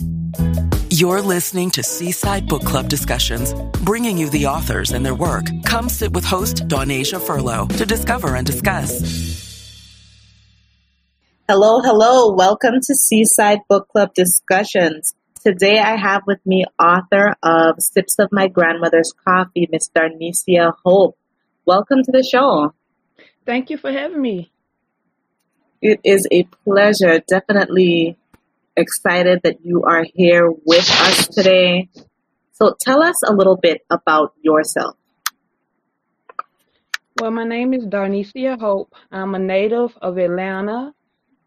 You're 0.00 1.20
listening 1.20 1.70
to 1.72 1.82
Seaside 1.82 2.48
Book 2.48 2.62
Club 2.62 2.88
discussions, 2.88 3.52
bringing 3.82 4.16
you 4.16 4.30
the 4.30 4.46
authors 4.46 4.92
and 4.92 5.04
their 5.04 5.14
work. 5.14 5.46
Come 5.64 5.88
sit 5.88 6.12
with 6.12 6.24
host 6.24 6.68
Donasia 6.68 7.20
Furlow 7.20 7.68
to 7.76 7.84
discover 7.84 8.34
and 8.34 8.46
discuss. 8.46 9.00
Hello, 11.48 11.80
hello. 11.80 12.34
Welcome 12.34 12.74
to 12.82 12.94
Seaside 12.94 13.60
Book 13.68 13.88
Club 13.88 14.14
discussions. 14.14 15.14
Today 15.44 15.78
I 15.78 15.96
have 15.96 16.22
with 16.26 16.40
me 16.46 16.64
author 16.78 17.34
of 17.42 17.76
Sips 17.78 18.18
of 18.18 18.28
My 18.32 18.48
Grandmother's 18.48 19.12
Coffee, 19.26 19.68
Miss 19.70 19.90
Darnicia 19.90 20.72
Hope. 20.84 21.18
Welcome 21.66 22.02
to 22.04 22.12
the 22.12 22.22
show. 22.22 22.72
Thank 23.44 23.68
you 23.70 23.76
for 23.76 23.92
having 23.92 24.22
me. 24.22 24.52
It 25.82 26.00
is 26.04 26.28
a 26.30 26.44
pleasure. 26.64 27.20
Definitely 27.28 28.16
excited 28.76 29.40
that 29.44 29.64
you 29.64 29.82
are 29.84 30.04
here 30.14 30.50
with 30.64 30.90
us 30.90 31.28
today. 31.28 31.88
So 32.52 32.74
tell 32.80 33.02
us 33.02 33.16
a 33.26 33.32
little 33.32 33.56
bit 33.56 33.82
about 33.90 34.34
yourself. 34.42 34.96
Well, 37.20 37.30
my 37.30 37.44
name 37.44 37.74
is 37.74 37.86
Darnicia 37.86 38.58
Hope. 38.58 38.94
I'm 39.10 39.34
a 39.34 39.38
native 39.38 39.96
of 40.00 40.18
Atlanta. 40.18 40.94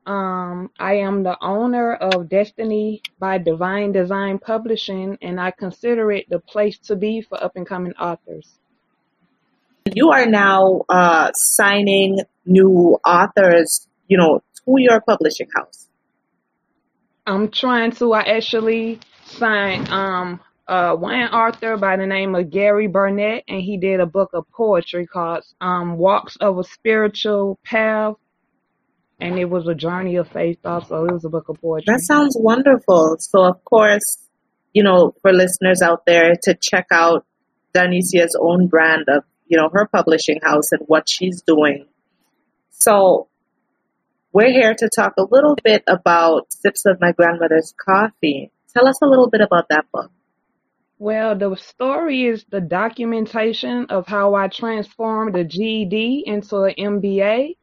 Um, 0.05 0.69
I 0.79 0.97
am 0.97 1.23
the 1.23 1.35
owner 1.41 1.95
of 1.95 2.29
Destiny 2.29 3.01
by 3.19 3.39
Divine 3.39 3.91
Design 3.91 4.37
Publishing, 4.37 5.17
and 5.21 5.39
I 5.39 5.49
consider 5.51 6.11
it 6.11 6.29
the 6.29 6.39
place 6.39 6.77
to 6.87 6.95
be 6.95 7.21
for 7.21 7.43
up 7.43 7.53
and 7.55 7.65
coming 7.65 7.93
authors. 7.93 8.59
You 9.93 10.11
are 10.11 10.27
now 10.27 10.81
uh, 10.89 11.31
signing 11.33 12.19
new 12.45 12.99
authors, 13.05 13.87
you 14.07 14.17
know, 14.17 14.43
to 14.65 14.75
your 14.77 15.01
publishing 15.01 15.47
house. 15.55 15.89
I'm 17.25 17.49
trying 17.49 17.91
to. 17.93 18.13
I 18.13 18.21
actually 18.21 18.99
signed 19.25 19.89
um 19.89 20.39
uh 20.67 20.95
one 20.95 21.21
author 21.21 21.77
by 21.77 21.97
the 21.97 22.05
name 22.05 22.35
of 22.35 22.49
Gary 22.49 22.87
Burnett, 22.87 23.43
and 23.47 23.61
he 23.61 23.77
did 23.77 23.99
a 23.99 24.05
book 24.05 24.31
of 24.33 24.45
poetry 24.51 25.07
called 25.07 25.43
um 25.61 25.97
Walks 25.97 26.37
of 26.39 26.57
a 26.59 26.63
Spiritual 26.63 27.59
Path, 27.65 28.15
and 29.19 29.39
it 29.39 29.45
was 29.45 29.67
a 29.67 29.75
journey 29.75 30.17
of 30.17 30.27
faith. 30.29 30.59
Also, 30.65 31.05
it 31.05 31.13
was 31.13 31.25
a 31.25 31.29
book 31.29 31.49
of 31.49 31.59
poetry. 31.61 31.85
That 31.87 32.01
sounds 32.01 32.35
wonderful. 32.39 33.17
So, 33.19 33.43
of 33.43 33.63
course, 33.65 34.29
you 34.73 34.83
know, 34.83 35.13
for 35.21 35.33
listeners 35.33 35.81
out 35.81 36.05
there 36.05 36.35
to 36.43 36.55
check 36.61 36.87
out 36.91 37.25
Darnicia's 37.75 38.37
own 38.39 38.67
brand 38.67 39.05
of 39.07 39.23
you 39.47 39.57
know 39.57 39.69
her 39.73 39.87
publishing 39.87 40.39
house 40.43 40.71
and 40.71 40.81
what 40.87 41.09
she's 41.09 41.41
doing. 41.41 41.87
So, 42.69 43.29
we're 44.35 44.51
here 44.51 44.75
to 44.75 44.89
talk 44.93 45.13
a 45.17 45.23
little 45.31 45.55
bit 45.63 45.81
about 45.87 46.51
Sips 46.51 46.85
of 46.85 46.99
My 46.99 47.13
Grandmother's 47.13 47.73
Coffee. 47.79 48.51
Tell 48.73 48.85
us 48.85 48.99
a 49.01 49.05
little 49.05 49.29
bit 49.29 49.39
about 49.39 49.69
that 49.69 49.85
book. 49.93 50.11
Well, 50.99 51.37
the 51.37 51.55
story 51.55 52.25
is 52.25 52.43
the 52.49 52.59
documentation 52.59 53.85
of 53.85 54.07
how 54.07 54.35
I 54.35 54.49
transformed 54.49 55.37
a 55.37 55.45
GED 55.45 56.23
into 56.25 56.63
an 56.63 56.73
MBA. 56.77 57.55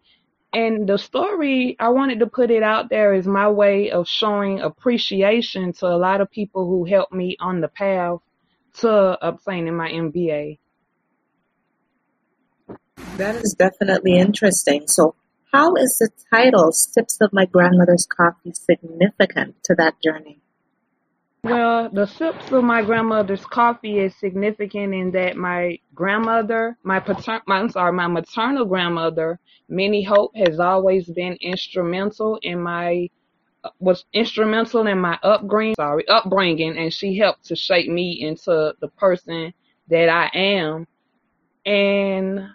And 0.54 0.88
the 0.88 0.96
story, 0.96 1.76
I 1.78 1.90
wanted 1.90 2.20
to 2.20 2.26
put 2.26 2.50
it 2.50 2.62
out 2.62 2.88
there 2.88 3.12
as 3.12 3.26
my 3.26 3.50
way 3.50 3.90
of 3.90 4.08
showing 4.08 4.60
appreciation 4.60 5.74
to 5.74 5.88
a 5.88 5.98
lot 5.98 6.22
of 6.22 6.30
people 6.30 6.66
who 6.66 6.86
helped 6.86 7.12
me 7.12 7.36
on 7.38 7.60
the 7.60 7.68
path 7.68 8.20
to 8.78 9.18
obtaining 9.20 9.76
my 9.76 9.90
MBA. 9.90 10.58
That 13.18 13.36
is 13.36 13.54
definitely 13.58 14.16
interesting. 14.16 14.88
So, 14.88 15.16
how 15.52 15.74
is 15.74 15.96
the 15.98 16.10
title 16.32 16.72
"Sips 16.72 17.18
of 17.20 17.32
My 17.32 17.46
Grandmother's 17.46 18.06
Coffee" 18.06 18.52
significant 18.54 19.56
to 19.64 19.74
that 19.76 20.00
journey? 20.02 20.40
Well, 21.44 21.90
the 21.90 22.06
sips 22.06 22.52
of 22.52 22.62
my 22.62 22.82
grandmother's 22.82 23.44
coffee 23.44 23.98
is 23.98 24.14
significant 24.14 24.94
in 24.94 25.10
that 25.10 25.36
my 25.36 25.78
grandmother, 25.92 26.78
my 26.84 27.00
patern, 27.00 27.40
my, 27.48 27.58
I'm 27.58 27.68
sorry, 27.68 27.92
my 27.92 28.06
maternal 28.06 28.64
grandmother, 28.64 29.40
Minnie 29.68 30.04
Hope, 30.04 30.30
has 30.36 30.60
always 30.60 31.10
been 31.10 31.36
instrumental 31.40 32.38
in 32.42 32.62
my 32.62 33.10
uh, 33.64 33.70
was 33.80 34.04
instrumental 34.12 34.86
in 34.86 35.00
my 35.00 35.18
upbringing, 35.24 35.74
sorry, 35.74 36.06
upbringing, 36.06 36.78
and 36.78 36.94
she 36.94 37.18
helped 37.18 37.46
to 37.46 37.56
shape 37.56 37.90
me 37.90 38.20
into 38.20 38.74
the 38.80 38.88
person 38.96 39.52
that 39.88 40.08
I 40.08 40.30
am. 40.34 40.86
And 41.66 42.50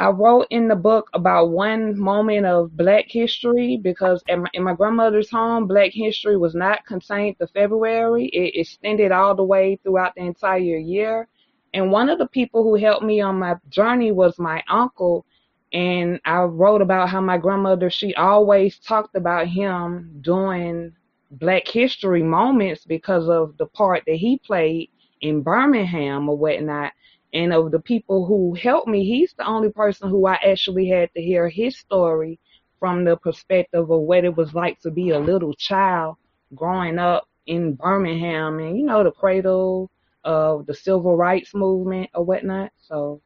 I 0.00 0.08
wrote 0.08 0.46
in 0.50 0.66
the 0.68 0.76
book 0.76 1.10
about 1.12 1.50
one 1.50 1.98
moment 1.98 2.46
of 2.46 2.74
Black 2.74 3.04
history 3.10 3.76
because 3.76 4.24
my, 4.30 4.48
in 4.54 4.62
my 4.62 4.72
grandmother's 4.74 5.30
home, 5.30 5.66
Black 5.66 5.92
history 5.92 6.38
was 6.38 6.54
not 6.54 6.86
contained 6.86 7.38
to 7.38 7.46
February. 7.48 8.26
It 8.28 8.58
extended 8.58 9.12
all 9.12 9.34
the 9.36 9.44
way 9.44 9.78
throughout 9.82 10.14
the 10.16 10.22
entire 10.22 10.78
year. 10.78 11.28
And 11.74 11.92
one 11.92 12.08
of 12.08 12.18
the 12.18 12.28
people 12.28 12.62
who 12.62 12.76
helped 12.76 13.04
me 13.04 13.20
on 13.20 13.38
my 13.38 13.56
journey 13.68 14.10
was 14.10 14.38
my 14.38 14.64
uncle. 14.70 15.26
And 15.74 16.18
I 16.24 16.44
wrote 16.44 16.80
about 16.80 17.10
how 17.10 17.20
my 17.20 17.36
grandmother, 17.36 17.90
she 17.90 18.14
always 18.14 18.78
talked 18.78 19.16
about 19.16 19.48
him 19.48 20.18
doing 20.22 20.92
Black 21.32 21.68
history 21.68 22.22
moments 22.22 22.86
because 22.86 23.28
of 23.28 23.54
the 23.58 23.66
part 23.66 24.04
that 24.06 24.16
he 24.16 24.38
played 24.38 24.90
in 25.20 25.42
Birmingham 25.42 26.28
or 26.30 26.38
whatnot. 26.38 26.94
And 27.32 27.52
of 27.52 27.70
the 27.70 27.80
people 27.80 28.26
who 28.26 28.54
helped 28.54 28.88
me, 28.88 29.04
he's 29.04 29.34
the 29.38 29.46
only 29.46 29.70
person 29.70 30.10
who 30.10 30.26
I 30.26 30.34
actually 30.34 30.88
had 30.88 31.10
to 31.14 31.22
hear 31.22 31.48
his 31.48 31.78
story 31.78 32.40
from 32.80 33.04
the 33.04 33.16
perspective 33.16 33.90
of 33.90 34.00
what 34.00 34.24
it 34.24 34.36
was 34.36 34.52
like 34.52 34.80
to 34.80 34.90
be 34.90 35.10
a 35.10 35.18
little 35.18 35.54
child 35.54 36.16
growing 36.54 36.98
up 36.98 37.28
in 37.46 37.74
Birmingham 37.74 38.58
and, 38.58 38.76
you 38.76 38.84
know, 38.84 39.04
the 39.04 39.12
cradle 39.12 39.90
of 40.24 40.66
the 40.66 40.74
civil 40.74 41.16
rights 41.16 41.54
movement 41.54 42.10
or 42.14 42.24
whatnot. 42.24 42.72
So, 42.88 43.20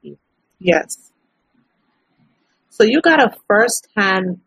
yeah. 0.00 0.14
yes. 0.58 1.10
So 2.70 2.84
you 2.84 3.02
got 3.02 3.20
a 3.20 3.36
first 3.48 3.88
hand, 3.96 4.40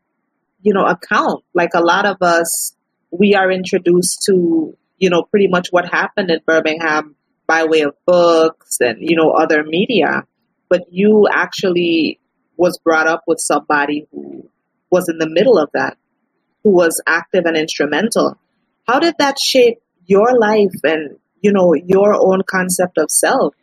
you 0.62 0.74
know, 0.74 0.86
account. 0.86 1.44
Like 1.54 1.72
a 1.76 1.82
lot 1.82 2.06
of 2.06 2.18
us, 2.22 2.76
we 3.12 3.36
are 3.36 3.52
introduced 3.52 4.24
to, 4.26 4.76
you 4.98 5.10
know, 5.10 5.24
pretty 5.24 5.48
much 5.48 5.68
what 5.70 5.86
happened 5.88 6.32
in 6.32 6.40
Birmingham 6.46 7.16
by 7.48 7.66
way 7.66 7.82
of 7.82 7.96
books 8.06 8.78
and 8.80 8.98
you 9.00 9.16
know 9.16 9.32
other 9.32 9.64
media 9.64 10.24
but 10.70 10.82
you 10.90 11.28
actually 11.32 12.20
was 12.58 12.80
brought 12.84 13.08
up 13.08 13.24
with 13.28 13.40
somebody 13.40 14.08
who 14.12 14.50
was 14.90 15.10
in 15.10 15.18
the 15.18 15.30
middle 15.30 15.58
of 15.58 15.70
that 15.74 15.98
who 16.64 16.72
was 16.72 17.02
active 17.08 17.46
and 17.46 17.58
instrumental 17.58 18.38
how 18.88 19.00
did 19.00 19.16
that 19.20 19.38
shape 19.40 19.80
your 20.06 20.38
life 20.38 20.76
and 20.84 21.18
you 21.42 21.52
know 21.52 21.74
your 21.74 22.14
own 22.14 22.42
concept 22.50 22.98
of 22.98 23.08
self 23.10 23.54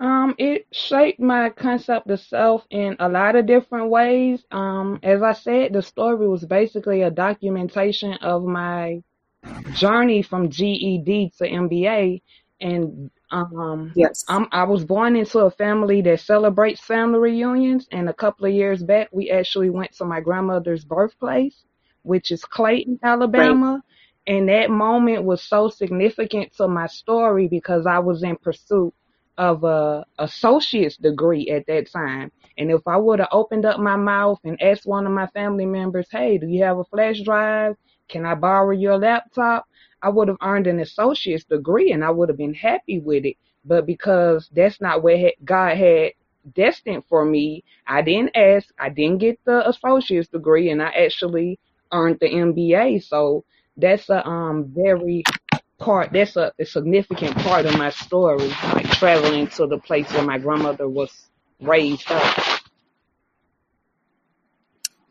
um, 0.00 0.34
it 0.38 0.66
shaped 0.72 1.20
my 1.20 1.50
concept 1.50 2.08
of 2.08 2.20
self 2.20 2.64
in 2.70 2.96
a 2.98 3.08
lot 3.10 3.36
of 3.36 3.44
different 3.44 3.90
ways. 3.90 4.42
Um, 4.50 4.98
as 5.02 5.20
I 5.22 5.34
said, 5.34 5.74
the 5.74 5.82
story 5.82 6.26
was 6.26 6.42
basically 6.42 7.02
a 7.02 7.10
documentation 7.10 8.14
of 8.14 8.42
my 8.42 9.02
journey 9.74 10.22
from 10.22 10.48
GED 10.48 11.32
to 11.36 11.44
MBA, 11.44 12.22
and 12.62 13.10
um, 13.30 13.92
yes. 13.94 14.24
I'm, 14.28 14.46
I 14.52 14.64
was 14.64 14.84
born 14.84 15.16
into 15.16 15.40
a 15.40 15.50
family 15.50 16.02
that 16.02 16.20
celebrates 16.20 16.80
family 16.80 17.18
reunions, 17.18 17.88
and 17.92 18.08
a 18.08 18.14
couple 18.14 18.46
of 18.46 18.52
years 18.52 18.82
back, 18.82 19.08
we 19.12 19.30
actually 19.30 19.70
went 19.70 19.92
to 19.96 20.04
my 20.04 20.20
grandmother's 20.20 20.84
birthplace, 20.84 21.64
which 22.02 22.30
is 22.30 22.44
Clayton, 22.44 22.98
Alabama. 23.02 23.72
Right. 23.74 24.34
And 24.34 24.48
that 24.48 24.70
moment 24.70 25.24
was 25.24 25.42
so 25.42 25.68
significant 25.68 26.54
to 26.56 26.68
my 26.68 26.86
story 26.86 27.48
because 27.48 27.86
I 27.86 27.98
was 27.98 28.22
in 28.22 28.36
pursuit 28.36 28.94
of 29.38 29.64
a 29.64 30.04
associate's 30.18 30.96
degree 30.98 31.48
at 31.48 31.66
that 31.66 31.90
time. 31.90 32.30
And 32.58 32.70
if 32.70 32.86
I 32.86 32.96
would 32.98 33.20
have 33.20 33.30
opened 33.32 33.64
up 33.64 33.80
my 33.80 33.96
mouth 33.96 34.38
and 34.44 34.60
asked 34.62 34.86
one 34.86 35.06
of 35.06 35.12
my 35.12 35.26
family 35.28 35.66
members, 35.66 36.08
"Hey, 36.10 36.38
do 36.38 36.46
you 36.46 36.62
have 36.64 36.78
a 36.78 36.84
flash 36.84 37.22
drive? 37.22 37.76
Can 38.08 38.26
I 38.26 38.34
borrow 38.34 38.72
your 38.72 38.98
laptop?" 38.98 39.66
I 40.02 40.08
would 40.10 40.28
have 40.28 40.38
earned 40.42 40.66
an 40.66 40.80
associate's 40.80 41.44
degree 41.44 41.92
and 41.92 42.04
I 42.04 42.10
would 42.10 42.28
have 42.28 42.38
been 42.38 42.54
happy 42.54 43.00
with 43.00 43.24
it. 43.24 43.36
But 43.64 43.86
because 43.86 44.48
that's 44.54 44.80
not 44.80 45.02
what 45.02 45.18
God 45.44 45.76
had 45.76 46.12
destined 46.54 47.04
for 47.08 47.24
me, 47.24 47.64
I 47.86 48.02
didn't 48.02 48.36
ask, 48.36 48.68
I 48.78 48.88
didn't 48.88 49.18
get 49.18 49.38
the 49.44 49.68
associate's 49.68 50.28
degree, 50.28 50.70
and 50.70 50.82
I 50.82 50.90
actually 50.90 51.58
earned 51.92 52.18
the 52.20 52.28
MBA. 52.28 53.04
So 53.04 53.44
that's 53.76 54.08
a 54.10 54.26
um 54.26 54.72
very 54.74 55.24
part. 55.78 56.10
That's 56.12 56.36
a, 56.36 56.52
a 56.58 56.64
significant 56.64 57.36
part 57.38 57.66
of 57.66 57.76
my 57.78 57.90
story, 57.90 58.48
like 58.74 58.90
traveling 58.92 59.48
to 59.48 59.66
the 59.66 59.78
place 59.78 60.10
where 60.12 60.24
my 60.24 60.38
grandmother 60.38 60.88
was 60.88 61.12
raised 61.60 62.10
up. 62.10 62.59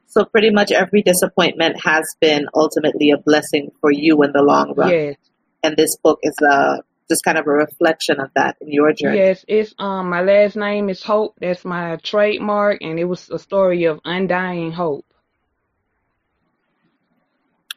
So 0.09 0.25
pretty 0.25 0.49
much 0.49 0.71
every 0.71 1.03
disappointment 1.03 1.79
has 1.85 2.15
been 2.19 2.47
ultimately 2.55 3.11
a 3.11 3.17
blessing 3.17 3.71
for 3.79 3.91
you 3.91 4.21
in 4.23 4.31
the 4.31 4.41
long 4.41 4.73
run. 4.75 4.89
Yes. 4.89 5.15
And 5.63 5.77
this 5.77 5.95
book 5.97 6.19
is 6.23 6.35
a 6.41 6.81
just 7.09 7.23
kind 7.23 7.37
of 7.37 7.45
a 7.45 7.51
reflection 7.51 8.19
of 8.19 8.29
that 8.35 8.55
in 8.59 8.71
your 8.71 8.91
journey. 8.93 9.17
Yes, 9.17 9.45
it's 9.47 9.73
um 9.77 10.09
my 10.09 10.21
last 10.21 10.55
name 10.55 10.89
is 10.89 11.03
Hope. 11.03 11.35
That's 11.39 11.63
my 11.63 11.97
trademark 11.97 12.79
and 12.81 12.99
it 12.99 13.05
was 13.05 13.29
a 13.29 13.37
story 13.37 13.85
of 13.85 13.99
undying 14.03 14.71
hope. 14.71 15.05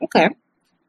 Okay. 0.02 0.30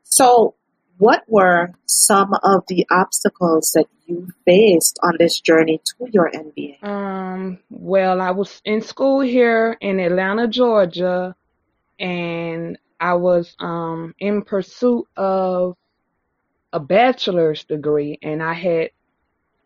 So 0.03 0.55
what 1.03 1.23
were 1.27 1.69
some 1.85 2.33
of 2.43 2.63
the 2.69 2.87
obstacles 2.89 3.71
that 3.75 3.87
you 4.05 4.29
faced 4.45 4.97
on 5.03 5.17
this 5.19 5.41
journey 5.41 5.81
to 5.83 6.07
your 6.13 6.31
MBA? 6.31 6.81
Um, 6.81 7.59
well, 7.69 8.21
I 8.21 8.31
was 8.31 8.61
in 8.63 8.81
school 8.81 9.19
here 9.19 9.75
in 9.81 9.99
Atlanta, 9.99 10.47
Georgia, 10.47 11.35
and 11.99 12.77
I 13.01 13.15
was 13.15 13.53
um, 13.59 14.15
in 14.17 14.43
pursuit 14.43 15.05
of 15.17 15.75
a 16.71 16.79
bachelor's 16.79 17.65
degree, 17.65 18.17
and 18.23 18.41
I 18.41 18.53
had 18.53 18.91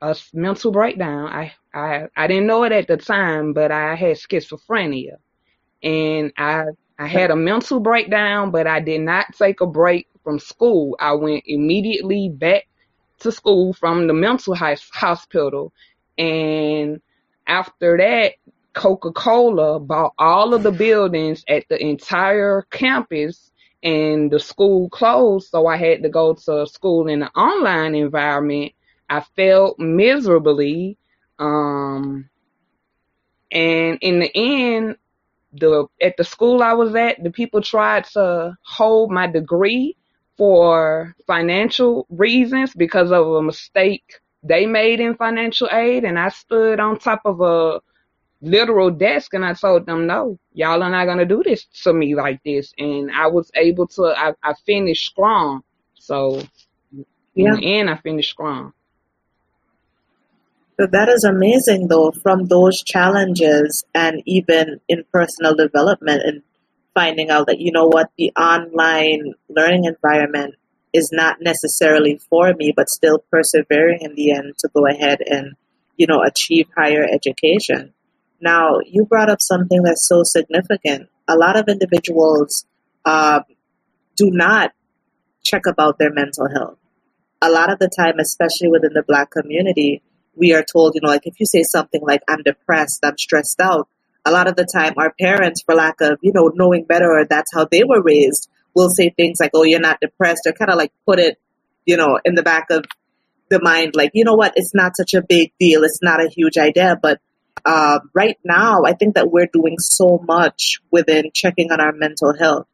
a 0.01 0.15
mental 0.33 0.71
breakdown. 0.71 1.27
I, 1.27 1.53
I 1.71 2.07
I 2.15 2.25
didn't 2.25 2.47
know 2.47 2.63
it 2.63 2.71
at 2.71 2.87
the 2.87 2.97
time, 2.97 3.53
but 3.53 3.71
I 3.71 3.93
had 3.93 4.17
schizophrenia, 4.17 5.17
and 5.83 6.33
I 6.35 6.63
I 6.97 7.05
had 7.05 7.29
a 7.29 7.35
mental 7.35 7.79
breakdown, 7.79 8.49
but 8.49 8.65
I 8.65 8.79
did 8.79 9.01
not 9.01 9.35
take 9.37 9.61
a 9.61 9.67
break 9.67 10.07
from 10.27 10.39
school. 10.39 10.97
I 10.99 11.13
went 11.13 11.45
immediately 11.45 12.27
back 12.27 12.67
to 13.19 13.31
school 13.31 13.71
from 13.71 14.07
the 14.07 14.13
mental 14.13 14.55
hospital, 14.55 15.71
and 16.17 17.01
after 17.47 17.95
that, 17.95 18.33
Coca 18.73 19.13
Cola 19.13 19.79
bought 19.79 20.11
all 20.19 20.53
of 20.53 20.63
the 20.63 20.71
buildings 20.73 21.45
at 21.47 21.63
the 21.69 21.81
entire 21.81 22.63
campus 22.71 23.53
and 23.81 24.29
the 24.29 24.37
school 24.37 24.89
closed, 24.89 25.47
so 25.49 25.65
I 25.65 25.77
had 25.77 26.03
to 26.03 26.09
go 26.09 26.33
to 26.33 26.67
school 26.67 27.07
in 27.07 27.21
an 27.21 27.29
online 27.29 27.95
environment. 27.95 28.73
I 29.09 29.21
failed 29.37 29.79
miserably. 29.79 30.97
Um, 31.39 32.29
and 33.49 33.97
in 34.01 34.19
the 34.19 34.31
end, 34.35 34.97
the 35.53 35.85
at 36.01 36.17
the 36.17 36.25
school 36.25 36.61
I 36.61 36.73
was 36.73 36.93
at, 36.95 37.23
the 37.23 37.31
people 37.31 37.61
tried 37.61 38.03
to 38.15 38.57
hold 38.65 39.09
my 39.09 39.27
degree 39.27 39.95
for 40.37 41.15
financial 41.25 42.05
reasons 42.09 42.73
because 42.73 43.11
of 43.11 43.27
a 43.27 43.41
mistake 43.41 44.21
they 44.43 44.65
made 44.65 44.99
in 44.99 45.15
financial 45.15 45.67
aid, 45.71 46.03
and 46.03 46.17
I 46.17 46.29
stood 46.29 46.79
on 46.79 46.99
top 46.99 47.21
of 47.25 47.41
a 47.41 47.81
literal 48.41 48.91
desk 48.91 49.33
and 49.33 49.43
I 49.43 49.53
told 49.53 49.85
them, 49.85 50.05
no, 50.07 50.37
y'all 50.53 50.83
are 50.83 50.89
not 50.89 51.05
going 51.05 51.17
to 51.17 51.25
do 51.25 51.41
this 51.43 51.65
to 51.83 51.93
me 51.93 52.15
like 52.15 52.41
this. 52.45 52.73
And 52.77 53.11
I 53.11 53.27
was 53.27 53.51
able 53.55 53.87
to, 53.87 54.13
I, 54.15 54.33
I 54.43 54.53
finished 54.65 55.07
strong. 55.07 55.63
So 55.95 56.43
yeah. 56.91 57.03
in 57.35 57.51
the 57.55 57.79
end, 57.79 57.89
I 57.89 57.97
finished 57.97 58.31
strong. 58.31 58.73
So 60.79 60.85
that 60.85 61.09
is 61.09 61.23
amazing 61.23 61.87
though, 61.87 62.11
from 62.11 62.45
those 62.45 62.83
challenges 62.83 63.83
and 63.95 64.21
even 64.25 64.79
in 64.87 65.03
personal 65.11 65.55
development 65.55 66.21
and 66.23 66.43
finding 66.97 67.29
out 67.29 67.45
that, 67.45 67.59
you 67.59 67.71
know 67.71 67.85
what, 67.85 68.09
the 68.17 68.31
online 68.31 69.33
learning 69.49 69.85
environment 69.85 70.55
is 70.93 71.11
not 71.11 71.37
necessarily 71.39 72.19
for 72.27 72.55
me, 72.55 72.73
but 72.75 72.89
still 72.89 73.19
persevering 73.29 73.99
in 74.01 74.15
the 74.15 74.31
end 74.31 74.57
to 74.57 74.67
go 74.73 74.87
ahead 74.87 75.19
and, 75.23 75.53
you 75.95 76.07
know, 76.07 76.23
achieve 76.23 76.65
higher 76.75 77.03
education. 77.03 77.93
Now, 78.41 78.79
you 78.83 79.05
brought 79.05 79.29
up 79.29 79.41
something 79.41 79.83
that's 79.83 80.07
so 80.07 80.23
significant. 80.23 81.09
A 81.27 81.35
lot 81.35 81.55
of 81.55 81.67
individuals 81.67 82.65
uh, 83.05 83.41
do 84.15 84.31
not 84.31 84.73
check 85.43 85.67
about 85.67 85.99
their 85.99 86.11
mental 86.11 86.49
health. 86.49 86.79
A 87.43 87.51
lot 87.51 87.71
of 87.71 87.77
the 87.77 87.91
time, 87.95 88.17
especially 88.17 88.69
within 88.69 88.93
the 88.93 89.03
black 89.03 89.29
community, 89.29 90.01
we 90.35 90.55
are 90.55 90.63
told, 90.63 90.95
you 90.95 91.01
know, 91.01 91.09
like 91.09 91.27
if 91.27 91.39
you 91.39 91.45
say 91.45 91.61
something 91.61 92.01
like, 92.01 92.21
I'm 92.27 92.41
depressed, 92.41 93.01
I'm 93.03 93.19
stressed 93.19 93.59
out, 93.61 93.87
a 94.25 94.31
lot 94.31 94.47
of 94.47 94.55
the 94.55 94.65
time 94.65 94.93
our 94.97 95.13
parents, 95.19 95.61
for 95.61 95.75
lack 95.75 96.01
of, 96.01 96.19
you 96.21 96.31
know, 96.33 96.51
knowing 96.53 96.85
better 96.85 97.11
or 97.11 97.25
that's 97.25 97.51
how 97.53 97.65
they 97.65 97.83
were 97.83 98.01
raised, 98.01 98.49
will 98.73 98.89
say 98.89 99.09
things 99.09 99.39
like, 99.39 99.51
oh, 99.53 99.63
you're 99.63 99.79
not 99.79 99.99
depressed, 99.99 100.45
or 100.45 100.53
kind 100.53 100.71
of 100.71 100.77
like 100.77 100.91
put 101.05 101.19
it, 101.19 101.39
you 101.85 101.97
know, 101.97 102.19
in 102.23 102.35
the 102.35 102.43
back 102.43 102.69
of 102.69 102.85
the 103.49 103.61
mind, 103.61 103.95
like, 103.95 104.11
you 104.13 104.23
know 104.23 104.35
what, 104.35 104.53
it's 104.55 104.75
not 104.75 104.95
such 104.95 105.13
a 105.13 105.21
big 105.21 105.51
deal, 105.59 105.83
it's 105.83 106.01
not 106.01 106.23
a 106.23 106.29
huge 106.29 106.57
idea, 106.57 106.97
but 107.01 107.19
uh, 107.65 107.99
right 108.13 108.37
now, 108.43 108.83
I 108.85 108.93
think 108.93 109.15
that 109.15 109.31
we're 109.31 109.49
doing 109.51 109.77
so 109.79 110.23
much 110.25 110.79
within 110.91 111.31
checking 111.33 111.71
on 111.71 111.81
our 111.81 111.91
mental 111.91 112.33
health. 112.37 112.67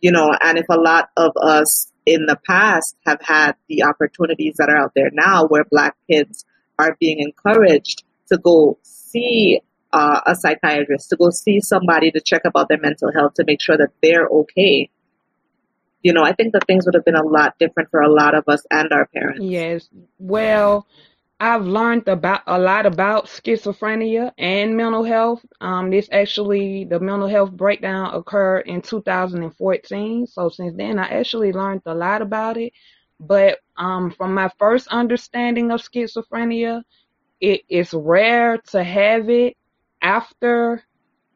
You 0.00 0.12
know, 0.12 0.30
and 0.38 0.58
if 0.58 0.66
a 0.68 0.78
lot 0.78 1.10
of 1.16 1.32
us 1.36 1.90
in 2.06 2.26
the 2.26 2.38
past 2.46 2.96
have 3.06 3.20
had 3.20 3.52
the 3.68 3.84
opportunities 3.84 4.56
that 4.58 4.68
are 4.68 4.76
out 4.76 4.92
there 4.94 5.10
now 5.12 5.46
where 5.46 5.64
black 5.64 5.96
kids 6.10 6.44
are 6.78 6.96
being 6.98 7.20
encouraged 7.20 8.02
to 8.32 8.38
go 8.38 8.78
see 8.82 9.60
uh, 9.92 10.20
a 10.26 10.34
psychiatrist, 10.34 11.10
to 11.10 11.16
go 11.16 11.30
see 11.30 11.60
somebody 11.60 12.10
to 12.10 12.20
check 12.20 12.42
about 12.44 12.68
their 12.68 12.78
mental 12.78 13.12
health 13.12 13.34
to 13.34 13.44
make 13.44 13.60
sure 13.60 13.76
that 13.76 13.90
they're 14.02 14.26
okay. 14.26 14.90
You 16.02 16.12
know, 16.12 16.22
I 16.22 16.32
think 16.32 16.52
that 16.54 16.66
things 16.66 16.86
would 16.86 16.94
have 16.94 17.04
been 17.04 17.16
a 17.16 17.26
lot 17.26 17.58
different 17.58 17.90
for 17.90 18.00
a 18.00 18.10
lot 18.10 18.34
of 18.34 18.44
us 18.48 18.64
and 18.70 18.90
our 18.92 19.06
parents. 19.06 19.42
Yes. 19.42 19.88
Well, 20.18 20.86
I've 21.40 21.64
learned 21.64 22.06
about 22.06 22.42
a 22.46 22.58
lot 22.58 22.84
about 22.84 23.26
schizophrenia 23.26 24.32
and 24.36 24.76
mental 24.76 25.04
health. 25.04 25.44
Um, 25.60 25.90
this 25.90 26.08
actually, 26.12 26.84
the 26.84 27.00
mental 27.00 27.28
health 27.28 27.50
breakdown 27.50 28.14
occurred 28.14 28.66
in 28.66 28.82
2014. 28.82 30.26
So 30.26 30.48
since 30.50 30.76
then, 30.76 30.98
I 30.98 31.08
actually 31.08 31.52
learned 31.52 31.82
a 31.86 31.94
lot 31.94 32.20
about 32.20 32.58
it. 32.58 32.74
But 33.18 33.58
um, 33.76 34.10
from 34.10 34.34
my 34.34 34.50
first 34.58 34.88
understanding 34.88 35.70
of 35.70 35.80
schizophrenia, 35.80 36.82
it 37.40 37.62
is 37.70 37.94
rare 37.94 38.58
to 38.68 38.84
have 38.84 39.30
it 39.30 39.56
after 40.02 40.82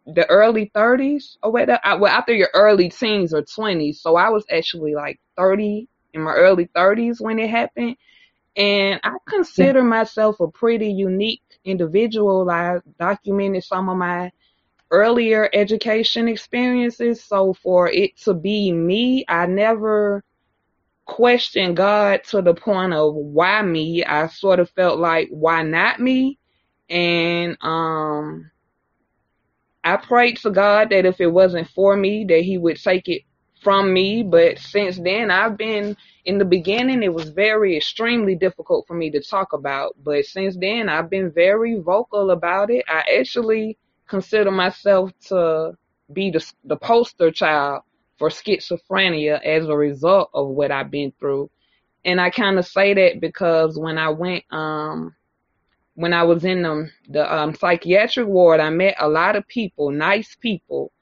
the 0.06 0.28
early 0.28 0.70
30s 0.74 1.36
or 1.42 1.52
whatever. 1.52 1.80
Well, 1.84 2.06
after 2.06 2.34
your 2.34 2.50
early 2.54 2.90
teens 2.90 3.32
or 3.32 3.42
20s. 3.42 3.96
So 3.96 4.16
I 4.16 4.28
was 4.28 4.44
actually 4.50 4.94
like 4.94 5.20
30 5.36 5.88
in 6.12 6.22
my 6.22 6.32
early 6.32 6.66
30s 6.66 7.20
when 7.20 7.38
it 7.38 7.50
happened 7.50 7.96
and 8.56 9.00
I 9.02 9.16
consider 9.26 9.80
yeah. 9.80 9.86
myself 9.86 10.40
a 10.40 10.48
pretty 10.48 10.92
unique 10.92 11.42
individual. 11.64 12.48
I 12.48 12.78
documented 12.98 13.64
some 13.64 13.88
of 13.88 13.96
my 13.96 14.30
earlier 14.90 15.48
education 15.52 16.28
experiences. 16.28 17.24
So 17.24 17.54
for 17.54 17.90
it 17.90 18.16
to 18.18 18.34
be 18.34 18.70
me, 18.70 19.24
I 19.26 19.46
never 19.46 20.22
questioned 21.04 21.76
God 21.76 22.22
to 22.24 22.42
the 22.42 22.54
point 22.54 22.92
of 22.92 23.14
why 23.14 23.60
me. 23.62 24.04
I 24.04 24.28
sort 24.28 24.60
of 24.60 24.70
felt 24.70 25.00
like, 25.00 25.28
why 25.30 25.62
not 25.62 25.98
me? 25.98 26.38
And, 26.88 27.56
um, 27.60 28.50
I 29.84 29.96
prayed 29.98 30.38
to 30.38 30.50
God 30.50 30.90
that 30.90 31.06
if 31.06 31.20
it 31.20 31.28
wasn't 31.28 31.68
for 31.68 31.96
me, 31.96 32.24
that 32.24 32.40
He 32.40 32.58
would 32.58 32.76
take 32.82 33.08
it 33.08 33.22
from 33.62 33.92
me. 33.92 34.22
But 34.22 34.58
since 34.58 34.98
then, 34.98 35.30
I've 35.30 35.56
been 35.56 35.96
in 36.24 36.38
the 36.38 36.44
beginning, 36.44 37.02
it 37.02 37.12
was 37.12 37.28
very 37.30 37.76
extremely 37.76 38.34
difficult 38.34 38.86
for 38.86 38.94
me 38.94 39.10
to 39.10 39.20
talk 39.20 39.52
about. 39.52 39.94
But 40.02 40.24
since 40.24 40.56
then, 40.56 40.88
I've 40.88 41.10
been 41.10 41.30
very 41.30 41.78
vocal 41.80 42.30
about 42.30 42.70
it. 42.70 42.84
I 42.88 43.04
actually 43.18 43.78
consider 44.08 44.50
myself 44.50 45.12
to 45.28 45.76
be 46.12 46.30
the, 46.30 46.52
the 46.64 46.76
poster 46.76 47.30
child 47.30 47.82
for 48.18 48.28
schizophrenia 48.30 49.42
as 49.42 49.66
a 49.68 49.76
result 49.76 50.30
of 50.32 50.48
what 50.48 50.70
I've 50.70 50.90
been 50.90 51.12
through. 51.18 51.50
And 52.04 52.20
I 52.20 52.30
kind 52.30 52.58
of 52.58 52.66
say 52.66 52.94
that 52.94 53.20
because 53.20 53.78
when 53.78 53.98
I 53.98 54.10
went, 54.10 54.44
um, 54.50 55.14
when 55.94 56.12
I 56.12 56.24
was 56.24 56.44
in 56.44 56.62
the, 56.62 56.90
the 57.08 57.34
um, 57.34 57.54
psychiatric 57.54 58.26
ward, 58.26 58.60
I 58.60 58.70
met 58.70 58.96
a 58.98 59.08
lot 59.08 59.36
of 59.36 59.46
people, 59.46 59.90
nice 59.90 60.36
people. 60.40 60.92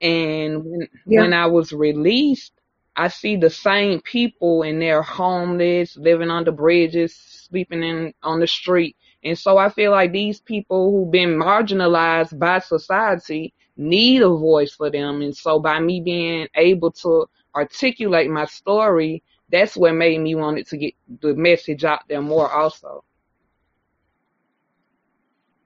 And 0.00 0.64
when, 0.64 0.88
yeah. 1.06 1.20
when 1.20 1.32
I 1.32 1.46
was 1.46 1.72
released, 1.72 2.52
I 2.96 3.08
see 3.08 3.36
the 3.36 3.50
same 3.50 4.00
people 4.00 4.62
and 4.62 4.82
they're 4.82 5.02
homeless, 5.02 5.96
living 5.96 6.30
under 6.30 6.52
bridges, 6.52 7.14
sleeping 7.14 7.82
in 7.82 8.12
on 8.22 8.40
the 8.40 8.46
street. 8.46 8.96
And 9.22 9.38
so 9.38 9.58
I 9.58 9.68
feel 9.68 9.92
like 9.92 10.12
these 10.12 10.40
people 10.40 10.90
who've 10.90 11.10
been 11.10 11.38
marginalized 11.38 12.38
by 12.38 12.58
society 12.58 13.52
need 13.76 14.22
a 14.22 14.28
voice 14.28 14.74
for 14.74 14.90
them. 14.90 15.22
And 15.22 15.36
so 15.36 15.60
by 15.60 15.78
me 15.80 16.00
being 16.00 16.48
able 16.54 16.90
to 16.92 17.26
articulate 17.54 18.30
my 18.30 18.46
story, 18.46 19.22
that's 19.50 19.76
what 19.76 19.94
made 19.94 20.20
me 20.20 20.34
wanted 20.34 20.66
to 20.68 20.76
get 20.76 20.94
the 21.20 21.34
message 21.34 21.84
out 21.84 22.02
there 22.08 22.22
more 22.22 22.50
also. 22.50 23.04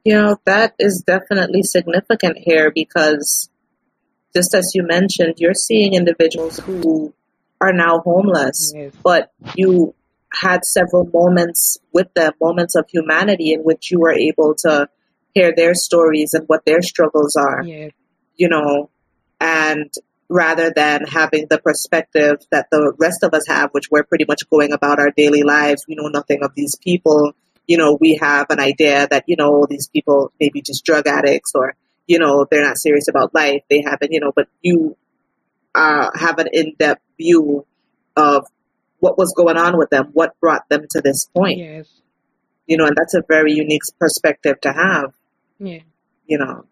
You 0.04 0.14
know, 0.14 0.36
that 0.44 0.74
is 0.78 1.02
definitely 1.06 1.62
significant 1.62 2.38
here 2.38 2.70
because 2.74 3.48
just 4.34 4.54
as 4.54 4.72
you 4.74 4.82
mentioned, 4.82 5.34
you're 5.38 5.54
seeing 5.54 5.94
individuals 5.94 6.58
who 6.58 7.14
are 7.60 7.72
now 7.72 8.00
homeless, 8.00 8.72
yes. 8.74 8.92
but 9.02 9.32
you 9.54 9.94
had 10.32 10.64
several 10.64 11.08
moments 11.12 11.78
with 11.92 12.12
them, 12.14 12.32
moments 12.40 12.74
of 12.74 12.86
humanity 12.90 13.52
in 13.52 13.60
which 13.60 13.90
you 13.90 14.00
were 14.00 14.12
able 14.12 14.54
to 14.56 14.88
hear 15.32 15.52
their 15.56 15.74
stories 15.74 16.34
and 16.34 16.44
what 16.48 16.64
their 16.66 16.82
struggles 16.82 17.36
are, 17.36 17.62
yes. 17.64 17.92
you 18.36 18.48
know, 18.48 18.90
and 19.40 19.92
rather 20.28 20.72
than 20.74 21.04
having 21.04 21.46
the 21.48 21.58
perspective 21.58 22.38
that 22.50 22.66
the 22.70 22.92
rest 22.98 23.22
of 23.22 23.32
us 23.34 23.46
have, 23.46 23.70
which 23.72 23.90
we're 23.90 24.04
pretty 24.04 24.24
much 24.26 24.48
going 24.50 24.72
about 24.72 24.98
our 24.98 25.10
daily 25.10 25.42
lives, 25.42 25.84
we 25.88 25.94
know 25.94 26.08
nothing 26.08 26.42
of 26.42 26.52
these 26.54 26.76
people. 26.76 27.32
You 27.66 27.78
know, 27.78 27.96
we 28.00 28.18
have 28.20 28.46
an 28.50 28.60
idea 28.60 29.08
that, 29.10 29.24
you 29.26 29.36
know, 29.36 29.66
these 29.68 29.88
people 29.88 30.32
may 30.40 30.50
be 30.50 30.60
just 30.60 30.84
drug 30.84 31.06
addicts 31.06 31.52
or 31.54 31.74
you 32.06 32.18
know, 32.18 32.46
they're 32.50 32.64
not 32.64 32.78
serious 32.78 33.08
about 33.08 33.34
life. 33.34 33.62
They 33.70 33.82
haven't, 33.82 34.12
you 34.12 34.20
know, 34.20 34.32
but 34.34 34.48
you 34.60 34.96
uh, 35.74 36.10
have 36.14 36.38
an 36.38 36.48
in-depth 36.52 37.02
view 37.16 37.66
of 38.16 38.46
what 38.98 39.18
was 39.18 39.34
going 39.36 39.56
on 39.56 39.78
with 39.78 39.90
them, 39.90 40.10
what 40.12 40.38
brought 40.40 40.68
them 40.68 40.86
to 40.90 41.00
this 41.00 41.26
point. 41.34 41.58
Yes. 41.58 41.88
You 42.66 42.76
know, 42.76 42.86
and 42.86 42.96
that's 42.96 43.14
a 43.14 43.22
very 43.26 43.52
unique 43.52 43.82
perspective 43.98 44.60
to 44.62 44.72
have. 44.72 45.12
Yeah. 45.58 45.80
You 46.26 46.38
know. 46.38 46.64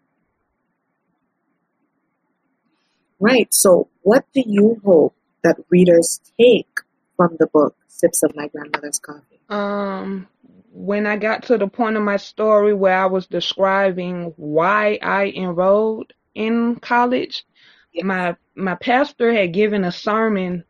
Right. 3.19 3.47
So, 3.51 3.89
what 4.01 4.25
do 4.33 4.43
you 4.45 4.81
hope 4.83 5.15
that 5.43 5.57
readers 5.69 6.19
take 6.39 6.79
from 7.15 7.37
the 7.39 7.47
book 7.47 7.75
Sips 7.87 8.23
of 8.23 8.35
My 8.35 8.47
Grandmother's 8.47 8.99
Coffee? 8.99 9.39
Um, 9.49 10.27
when 10.73 11.07
I 11.07 11.17
got 11.17 11.45
to 11.45 11.59
the 11.59 11.67
point 11.69 11.97
of 11.97 12.03
my 12.03 12.17
story 12.17 12.73
where 12.73 12.97
I 12.97 13.07
was 13.07 13.27
describing 13.27 14.33
why 14.37 14.99
I 15.03 15.27
enrolled 15.35 16.13
in 16.35 16.77
college, 16.77 17.45
Yes. 17.93 18.05
my 18.05 18.37
my 18.55 18.75
pastor 18.75 19.33
had 19.33 19.53
given 19.53 19.85
a 19.85 19.91
sermon 19.93 20.65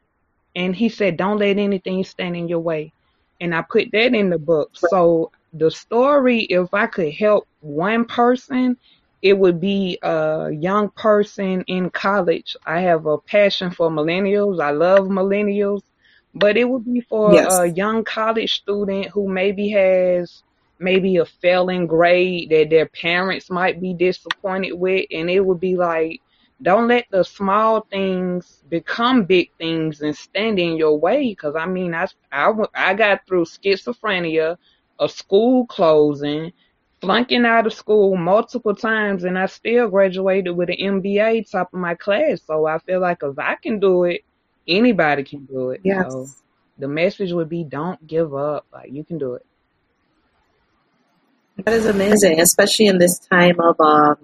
and 0.56 0.76
he 0.76 0.90
said 0.90 1.18
don't 1.18 1.40
let 1.40 1.58
anything 1.60 2.04
stand 2.06 2.38
in 2.38 2.50
your 2.50 2.60
way. 2.62 2.94
And 3.42 3.56
i 3.56 3.64
put 3.64 3.92
that 3.94 4.16
in 4.16 4.30
the 4.32 4.40
book. 4.40 4.72
So 4.76 5.32
the 5.54 5.72
story 5.72 6.42
if 6.42 6.74
i 6.74 6.88
could 6.88 7.14
help 7.14 7.48
one 7.62 8.06
person 8.06 8.78
it 9.24 9.38
would 9.40 9.60
be 9.62 10.00
a 10.04 10.52
young 10.54 10.92
person 10.98 11.64
in 11.68 11.90
college. 11.92 12.56
I 12.66 12.82
have 12.82 13.06
a 13.08 13.20
passion 13.20 13.72
for 13.72 13.90
millennials. 13.90 14.62
I 14.64 14.72
love 14.72 15.08
millennials 15.08 15.82
but 16.34 16.58
it 16.58 16.66
would 16.70 16.86
be 16.86 17.02
for 17.02 17.40
Yes. 17.40 17.64
a 17.64 17.68
young 17.68 18.04
college 18.04 18.54
student 18.54 19.08
who 19.08 19.28
maybe 19.30 19.70
has 19.70 20.44
maybe 20.80 21.18
a 21.18 21.26
failing 21.26 21.88
grade 21.88 22.50
that 22.50 22.70
their 22.70 22.88
parents 22.88 23.50
might 23.50 23.80
be 23.82 23.94
disappointed 23.94 24.74
with 24.74 25.06
and 25.12 25.30
it 25.30 25.40
would 25.42 25.60
be 25.60 25.76
like 25.76 26.22
don't 26.62 26.88
let 26.88 27.06
the 27.12 27.24
small 27.24 27.86
things 27.92 28.64
become 28.70 29.26
big 29.26 29.50
things 29.60 30.02
and 30.02 30.16
stand 30.16 30.60
in 30.60 30.76
your 30.78 31.00
way. 31.00 31.30
Because 31.30 31.56
I 31.56 31.66
mean, 31.66 31.94
I, 31.94 32.08
I 32.32 32.52
i 32.76 32.94
got 32.94 33.22
through 33.28 33.46
schizophrenia, 33.46 34.58
a 35.00 35.10
school 35.10 35.66
closing, 35.68 36.52
flunking 37.02 37.46
out 37.46 37.66
of 37.68 37.74
school 37.74 38.16
multiple 38.16 38.76
times, 38.76 39.24
and 39.24 39.38
I 39.38 39.46
still 39.48 39.90
graduated 39.90 40.56
with 40.56 40.70
an 40.70 40.78
MBA 40.80 41.44
top 41.44 41.74
of 41.74 41.80
my 41.80 41.96
class. 41.96 42.44
So 42.46 42.66
I 42.68 42.80
feel 42.80 43.02
like 43.02 43.20
if 43.24 43.38
I 43.40 43.56
can 43.62 43.80
do 43.80 44.04
it, 44.06 44.22
anybody 44.68 45.24
can 45.24 45.46
do 45.46 45.72
it. 45.72 45.82
Yes. 45.84 46.12
So 46.12 46.28
the 46.78 46.88
message 46.88 47.32
would 47.32 47.50
be 47.50 47.64
don't 47.64 48.06
give 48.08 48.34
up. 48.36 48.66
Like 48.72 48.92
you 48.92 49.04
can 49.04 49.18
do 49.18 49.34
it. 49.36 49.46
That 51.66 51.74
is 51.76 51.86
amazing, 51.86 52.40
especially 52.40 52.88
in 52.88 52.98
this 52.98 53.20
time 53.20 53.60
of 53.60 53.80
um, 53.80 54.16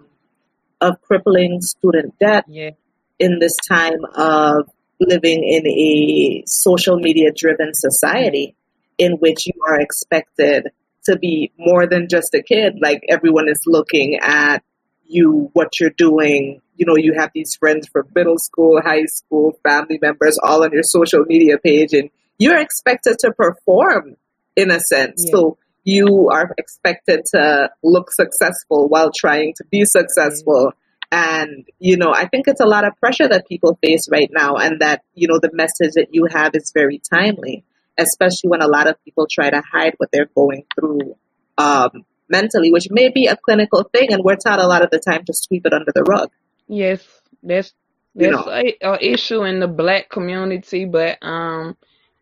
of 0.82 1.02
crippling 1.02 1.62
student 1.62 2.18
debt, 2.20 2.46
Yeah. 2.48 2.72
in 3.20 3.40
this 3.40 3.56
time 3.68 4.04
of 4.16 4.68
living 5.00 5.44
in 5.44 5.68
a 5.68 6.44
social 6.48 6.98
media 6.98 7.32
driven 7.36 7.72
society 7.74 8.56
in 8.98 9.14
which 9.14 9.46
you 9.46 9.54
are 9.68 9.80
expected 9.80 10.70
to 11.06 11.18
be 11.18 11.52
more 11.58 11.86
than 11.88 12.08
just 12.10 12.34
a 12.34 12.42
kid. 12.42 12.78
Like 12.82 13.04
everyone 13.10 13.48
is 13.48 13.62
looking 13.68 14.18
at 14.22 14.64
you, 15.10 15.50
what 15.54 15.80
you're 15.80 15.90
doing. 15.90 16.62
You 16.78 16.86
know, 16.86 16.96
you 16.96 17.14
have 17.18 17.32
these 17.34 17.56
friends 17.56 17.90
from 17.92 18.08
middle 18.16 18.38
school, 18.38 18.80
high 18.82 19.06
school, 19.06 19.60
family 19.68 20.00
members 20.02 20.40
all 20.42 20.64
on 20.64 20.72
your 20.72 20.84
social 20.84 21.26
media 21.26 21.58
page, 21.58 21.92
and 21.94 22.10
you're 22.38 22.58
expected 22.58 23.18
to 23.20 23.34
perform 23.34 24.16
in 24.56 24.72
a 24.72 24.80
sense. 24.80 25.24
Yeah. 25.26 25.32
So 25.32 25.58
you 25.84 26.30
are 26.32 26.54
expected 26.58 27.26
to 27.34 27.70
look 27.84 28.12
successful 28.12 28.88
while 28.88 29.12
trying 29.12 29.56
to 29.58 29.66
be 29.70 29.84
successful. 29.84 30.72
And, 31.12 31.66
you 31.80 31.98
know, 31.98 32.14
I 32.14 32.28
think 32.28 32.48
it's 32.48 32.62
a 32.62 32.68
lot 32.68 32.86
of 32.86 32.96
pressure 32.98 33.28
that 33.28 33.48
people 33.48 33.78
face 33.84 34.08
right 34.12 34.30
now, 34.32 34.56
and 34.56 34.80
that, 34.82 35.04
you 35.16 35.28
know, 35.28 35.40
the 35.42 35.50
message 35.52 35.94
that 35.96 36.10
you 36.12 36.28
have 36.30 36.52
is 36.54 36.72
very 36.74 37.02
timely, 37.12 37.66
especially 37.98 38.50
when 38.50 38.62
a 38.62 38.68
lot 38.68 38.88
of 38.88 39.04
people 39.04 39.28
try 39.30 39.50
to 39.50 39.62
hide 39.62 39.96
what 39.98 40.12
they're 40.12 40.30
going 40.36 40.66
through 40.80 41.16
um, 41.58 42.06
mentally, 42.30 42.72
which 42.72 42.88
may 42.92 43.10
be 43.10 43.28
a 43.28 43.38
clinical 43.38 43.84
thing, 43.94 44.14
and 44.14 44.24
we're 44.24 44.36
taught 44.38 44.60
a 44.60 44.68
lot 44.68 44.84
of 44.84 44.90
the 44.92 45.00
time 45.00 45.26
to 45.26 45.34
sweep 45.34 45.66
it 45.66 45.74
under 45.74 45.92
the 45.94 46.04
rug. 46.04 46.30
Yes, 46.68 47.06
that's 47.44 47.74
You 48.16 48.28
that's 48.28 48.32
know. 48.32 48.48
a, 48.48 48.78
a 48.82 48.98
issue 49.04 49.44
in 49.44 49.60
the 49.60 49.68
black 49.68 50.10
community, 50.10 50.86
but 50.86 51.18
um, 51.22 51.78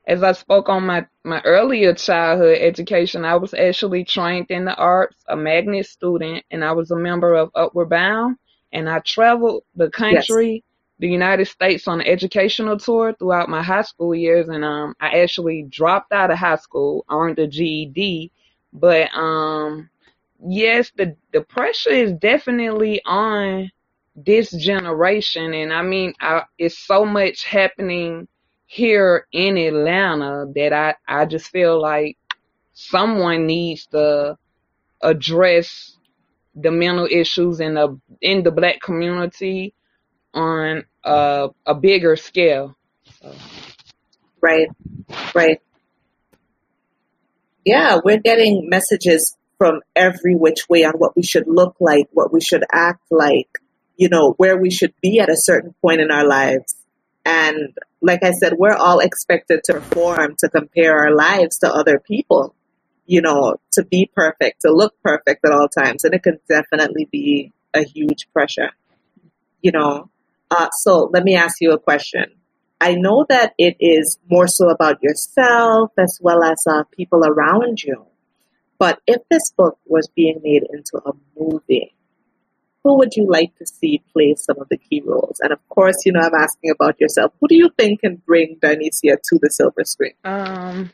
as 0.08 0.24
I 0.24 0.32
spoke 0.34 0.70
on 0.70 0.86
my 0.86 1.06
my 1.24 1.42
earlier 1.44 1.94
childhood 1.94 2.58
education, 2.60 3.26
I 3.26 3.36
was 3.38 3.54
actually 3.54 4.06
trained 4.06 4.48
in 4.50 4.66
the 4.66 4.76
arts, 4.76 5.18
a 5.28 5.36
magnet 5.36 5.86
student, 5.88 6.46
and 6.52 6.64
I 6.64 6.72
was 6.74 6.92
a 6.92 6.96
member 6.98 7.36
of 7.36 7.52
Upward 7.56 7.90
Bound, 7.90 8.38
and 8.72 8.90
I 8.90 9.00
traveled 9.00 9.64
the 9.76 9.90
country, 9.90 10.64
the 11.00 11.10
United 11.10 11.46
States 11.48 11.88
on 11.88 12.02
an 12.02 12.08
educational 12.08 12.78
tour 12.80 13.14
throughout 13.14 13.50
my 13.50 13.64
high 13.64 13.84
school 13.84 14.16
years, 14.16 14.50
and 14.50 14.66
um, 14.66 14.96
I 15.00 15.20
actually 15.22 15.64
dropped 15.64 16.14
out 16.14 16.32
of 16.32 16.38
high 16.40 16.58
school, 16.58 17.06
earned 17.12 17.40
a 17.40 17.48
GED, 17.48 18.32
but 18.74 19.10
um, 19.16 19.90
yes, 20.46 20.92
the 20.96 21.16
the 21.34 21.42
pressure 21.42 21.92
is 21.92 22.14
definitely 22.14 23.02
on 23.06 23.70
this 24.16 24.52
generation. 24.52 25.54
And 25.54 25.74
i 25.74 25.82
mean 25.84 26.14
I, 26.20 26.44
it's 26.58 26.80
so 26.80 27.06
much 27.06 27.44
happening 27.46 28.28
here 28.68 29.28
in 29.32 29.58
atlanta 29.58 30.46
that 30.56 30.74
i 30.74 30.96
i 31.08 31.26
just 31.26 31.50
feel 31.50 31.82
like 31.82 32.18
someone 32.74 33.48
needs 33.48 33.88
to 33.88 34.38
address 35.02 35.98
the 36.56 36.72
mental 36.72 37.08
issues 37.12 37.60
in 37.60 37.76
the 37.76 38.00
in 38.22 38.44
the 38.44 38.52
black 38.52 38.82
community 38.82 39.74
on 40.34 40.86
a, 41.06 41.50
a 41.68 41.76
bigger 41.76 42.16
scale. 42.16 42.76
So, 43.22 43.36
Right, 44.42 44.70
right. 45.36 45.60
Yeah, 47.66 48.00
we're 48.04 48.20
getting 48.20 48.70
messages 48.70 49.36
from 49.58 49.82
every 49.96 50.36
which 50.36 50.70
way 50.70 50.84
on 50.84 50.94
what 50.94 51.16
we 51.16 51.24
should 51.24 51.48
look 51.48 51.76
like, 51.80 52.08
what 52.12 52.32
we 52.32 52.42
should 52.42 52.64
act 52.72 53.04
like, 53.12 53.50
you 53.96 54.10
know, 54.10 54.34
where 54.38 54.58
we 54.58 54.72
should 54.72 54.94
be 55.02 55.20
at 55.20 55.30
a 55.30 55.38
certain 55.38 55.74
point 55.82 56.02
in 56.02 56.12
our 56.12 56.26
lives. 56.26 56.76
And 57.26 57.76
like 58.02 58.24
I 58.24 58.32
said, 58.32 58.54
we're 58.58 58.76
all 58.76 59.00
expected 59.00 59.62
to 59.66 59.74
perform, 59.74 60.36
to 60.40 60.50
compare 60.50 60.98
our 60.98 61.14
lives 61.14 61.60
to 61.60 61.74
other 61.74 62.00
people, 62.00 62.56
you 63.06 63.22
know, 63.22 63.56
to 63.74 63.84
be 63.84 64.10
perfect, 64.14 64.62
to 64.62 64.72
look 64.72 64.94
perfect 65.04 65.44
at 65.44 65.52
all 65.52 65.68
times. 65.68 66.04
And 66.04 66.14
it 66.14 66.24
can 66.24 66.40
definitely 66.48 67.10
be 67.12 67.52
a 67.74 67.84
huge 67.84 68.28
pressure, 68.32 68.72
you 69.62 69.72
know. 69.72 70.10
Uh, 70.50 70.70
so 70.72 71.10
let 71.12 71.24
me 71.24 71.36
ask 71.36 71.58
you 71.60 71.72
a 71.72 71.80
question. 71.80 72.26
I 72.80 72.94
know 72.94 73.26
that 73.28 73.54
it 73.58 73.76
is 73.80 74.20
more 74.30 74.48
so 74.48 74.70
about 74.70 75.02
yourself 75.02 75.92
as 75.98 76.20
well 76.22 76.44
as 76.44 76.64
uh, 76.68 76.84
people 76.96 77.24
around 77.26 77.82
you. 77.82 78.06
But 78.80 79.00
if 79.08 79.22
this 79.30 79.52
book 79.58 79.78
was 79.86 80.08
being 80.16 80.40
made 80.44 80.64
into 80.72 80.98
a 81.06 81.12
movie, 81.38 81.96
who 82.84 82.98
would 82.98 83.16
you 83.16 83.26
like 83.30 83.56
to 83.58 83.66
see 83.66 84.02
play 84.14 84.36
some 84.38 84.60
of 84.60 84.70
the 84.70 84.78
key 84.78 85.02
roles? 85.06 85.40
And 85.42 85.52
of 85.52 85.60
course, 85.70 86.06
you 86.06 86.12
know, 86.14 86.22
I'm 86.22 86.34
asking 86.36 86.72
about 86.72 87.00
yourself. 87.02 87.34
Who 87.42 87.48
do 87.48 87.56
you 87.56 87.70
think 87.78 88.02
can 88.02 88.18
bring 88.26 88.58
Darnicia 88.62 89.18
to 89.22 89.40
the 89.42 89.50
silver 89.50 89.84
screen? 89.84 90.14
um 90.24 90.92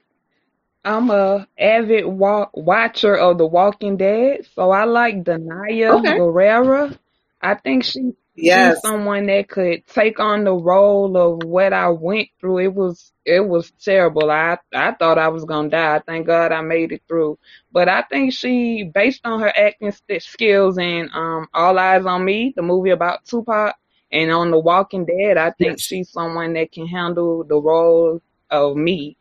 i'm 0.86 1.10
a 1.12 1.48
avid 1.58 2.06
wa- 2.06 2.50
watcher 2.54 3.16
of 3.16 3.38
the 3.38 3.46
walking 3.46 3.96
dead 3.96 4.46
so 4.54 4.70
i 4.72 4.84
like 4.84 5.24
Danai 5.24 5.90
Okay. 5.90 6.18
Gurira. 6.18 6.98
i 7.42 7.54
think 7.56 7.86
she 7.86 8.12
Yes. 8.36 8.82
someone 8.82 9.28
that 9.28 9.50
could 9.50 9.86
take 9.88 10.20
on 10.20 10.44
the 10.46 10.54
role 10.54 11.18
of 11.18 11.40
what 11.40 11.74
I 11.74 11.90
went 11.90 12.30
through. 12.40 12.60
It 12.60 12.74
was 12.74 13.14
it 13.26 13.42
was 13.48 13.72
terrible. 13.84 14.32
I 14.32 14.58
I 14.74 14.94
thought 14.94 15.20
I 15.20 15.30
was 15.30 15.46
gonna 15.46 15.70
die. 15.70 16.02
Thank 16.08 16.28
God 16.28 16.52
I 16.52 16.62
made 16.62 16.92
it 16.94 17.04
through. 17.08 17.40
But 17.72 17.90
I 17.90 18.04
think 18.04 18.34
she, 18.34 18.84
based 18.94 19.22
on 19.26 19.42
her 19.42 19.54
acting 19.56 19.94
skills 20.20 20.78
and 20.80 21.10
um 21.14 21.48
All 21.54 21.76
Eyez 21.76 22.06
on 22.06 22.26
Me, 22.26 22.54
the 22.56 22.64
movie 22.64 22.92
about 22.92 23.26
Tupac, 23.26 23.76
and 24.12 24.32
on 24.32 24.52
The 24.52 24.60
Walking 24.60 25.06
Dead, 25.06 25.38
I 25.38 25.52
think 25.52 25.80
Yes. 25.80 25.82
she's 25.82 26.12
someone 26.12 26.54
that 26.54 26.72
can 26.72 26.88
handle 26.88 27.44
the 27.44 27.58
role 27.58 28.22
of 28.50 28.78
me. 28.78 29.18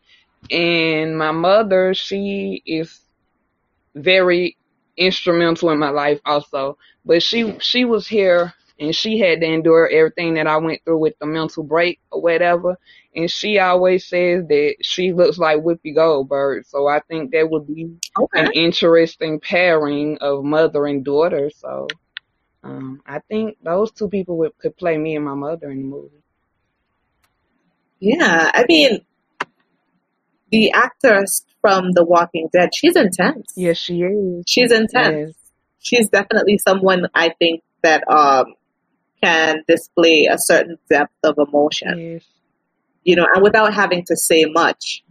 And 0.51 1.19
my 1.19 1.33
mother, 1.33 1.95
she 1.95 2.63
is 2.67 3.01
very 3.95 4.57
instrumental 4.97 5.71
in 5.71 5.79
my 5.79 5.91
life 5.91 6.21
also. 6.27 6.79
But 7.05 7.23
she 7.23 7.59
she 7.61 7.85
was 7.85 8.07
here 8.09 8.55
and 8.79 8.95
she 8.95 9.19
had 9.19 9.41
to 9.41 9.47
endure 9.47 9.89
everything 9.89 10.35
that 10.35 10.47
I 10.47 10.57
went 10.59 10.83
through 10.85 10.99
with 10.99 11.19
the 11.19 11.27
mental 11.27 11.63
break 11.63 12.01
or 12.11 12.21
whatever. 12.23 12.79
And 13.15 13.31
she 13.31 13.59
always 13.59 14.07
says 14.07 14.47
that 14.49 14.77
she 14.83 15.13
looks 15.13 15.39
like 15.39 15.59
Whoopi 15.61 15.95
Goldberg. 15.95 16.65
So 16.67 16.87
I 16.89 17.01
think 17.01 17.33
that 17.33 17.51
would 17.51 17.67
be 17.67 17.97
Okay. 18.19 18.41
an 18.41 18.53
interesting 18.53 19.41
pairing 19.41 20.19
of 20.21 20.45
mother 20.45 20.87
and 20.87 21.05
daughter. 21.05 21.51
So 21.55 21.89
um, 22.65 23.03
I 23.07 23.21
think 23.21 23.59
those 23.63 23.91
two 23.93 24.09
people 24.09 24.39
would, 24.39 24.57
could 24.59 24.77
play 24.77 24.97
me 24.99 25.17
and 25.17 25.25
my 25.25 25.35
mother 25.35 25.71
in 25.71 25.79
the 25.79 25.85
movie. 25.85 26.23
Yeah. 28.01 28.51
I 28.55 28.65
mean, 28.69 29.01
the 30.51 30.73
actress 30.73 31.45
from 31.61 31.93
The 31.93 32.05
Walking 32.05 32.49
Dead, 32.53 32.71
she's 32.75 32.97
intense. 32.97 33.53
Yes, 33.57 33.79
she 33.79 34.03
is. 34.03 34.45
She's 34.47 34.73
intense. 34.73 35.29
Yes. 35.29 35.35
she's 35.81 36.09
definitely 36.09 36.59
someone 36.59 37.07
I 37.15 37.31
think 37.39 37.63
that 37.83 38.09
um 38.09 38.55
can 39.23 39.63
display 39.69 40.27
a 40.31 40.37
certain 40.39 40.79
depth 40.91 41.15
of 41.25 41.37
emotion. 41.39 41.99
Yes. 41.99 42.25
you 43.05 43.17
know, 43.17 43.27
and 43.35 43.43
without 43.43 43.75
having 43.75 44.05
to 44.07 44.17
say 44.17 44.45
much, 44.47 45.03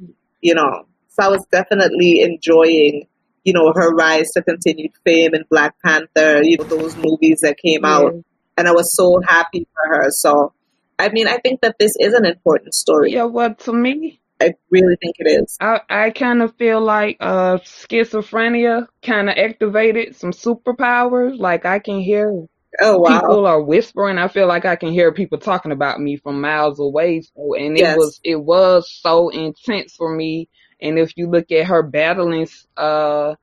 you 0.41 0.56
know. 0.56 0.86
So 1.10 1.24
I 1.24 1.27
was 1.27 1.46
definitely 1.51 2.22
enjoying, 2.22 3.08
you 3.44 3.53
know, 3.53 3.74
her 3.75 3.94
rise 3.94 4.30
to 4.32 4.41
continued 4.41 4.91
fame 5.03 5.34
in 5.36 5.44
Black 5.50 5.75
Panther, 5.84 6.41
you 6.44 6.58
know, 6.58 6.63
those 6.63 6.96
movies 6.96 7.39
that 7.41 7.58
came 7.58 7.84
out. 7.84 8.13
And 8.58 8.68
I 8.68 8.72
was 8.72 8.96
so 8.96 9.20
happy 9.27 9.68
for 9.74 9.96
her. 9.96 10.10
So, 10.12 10.53
I 11.00 11.10
mean, 11.10 11.27
I 11.27 11.38
think 11.38 11.62
that 11.62 11.75
this 11.80 11.94
is 12.00 12.13
an 12.13 12.25
important 12.25 12.74
story. 12.74 13.12
Yeah, 13.12 13.24
well, 13.25 13.53
to 13.56 13.74
me, 13.74 14.22
I 14.39 14.53
really 14.70 14.96
think 15.01 15.15
it 15.20 15.30
is. 15.41 15.58
I, 15.60 15.82
I 15.89 16.10
kind 16.12 16.41
of 16.41 16.56
feel 16.56 16.80
like 16.82 17.18
uh, 17.20 17.58
schizophrenia 17.58 18.88
kind 19.01 19.30
of 19.30 19.36
activated 19.38 20.15
some 20.15 20.32
superpowers. 20.32 21.38
Like 21.38 21.65
I 21.65 21.80
can 21.80 22.00
hear 22.00 22.48
Oh 22.79 22.97
wow. 22.99 23.21
people 23.21 23.45
are 23.45 23.61
whispering. 23.61 24.17
I 24.17 24.27
feel 24.27 24.47
like 24.47 24.65
I 24.65 24.75
can 24.75 24.91
hear 24.91 25.11
people 25.13 25.39
talking 25.39 25.71
about 25.71 25.99
me 25.99 26.17
from 26.17 26.41
miles 26.41 26.79
away. 26.79 27.21
So, 27.21 27.55
and 27.55 27.77
it 27.77 27.87
Yes. 27.87 27.91
was 27.91 28.19
it 28.23 28.37
was 28.37 28.91
so 28.91 29.29
intense 29.29 29.95
for 29.95 30.13
me. 30.15 30.49
And 30.81 30.99
if 30.99 31.17
you 31.17 31.29
look 31.29 31.51
at 31.51 31.67
her 31.67 31.83
battling 31.83 32.47
uh 32.77 33.35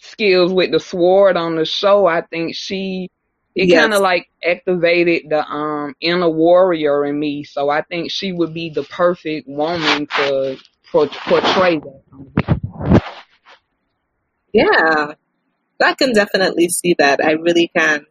skills 0.00 0.52
with 0.52 0.72
the 0.72 0.80
sword 0.80 1.36
on 1.36 1.56
the 1.56 1.64
show, 1.64 2.06
I 2.06 2.22
think 2.22 2.54
she 2.56 3.10
it 3.54 3.68
Yes. 3.68 3.72
kind 3.72 3.94
of 3.94 4.02
like 4.02 4.28
activated 4.46 5.30
the 5.30 5.44
um 5.46 5.94
inner 6.00 6.30
warrior 6.30 7.04
in 7.06 7.18
me. 7.18 7.44
So 7.44 7.70
I 7.70 7.82
think 7.82 8.10
she 8.10 8.32
would 8.32 8.54
be 8.54 8.70
the 8.70 8.84
perfect 8.84 9.48
woman 9.48 10.06
to 10.16 10.58
por- 10.92 11.08
portray 11.08 11.78
that. 11.78 12.02
Yeah. 14.52 15.14
I 15.82 15.94
can 15.94 16.14
definitely 16.14 16.68
see 16.70 16.94
that. 16.98 17.24
I 17.24 17.32
really 17.32 17.70
can. 17.76 18.06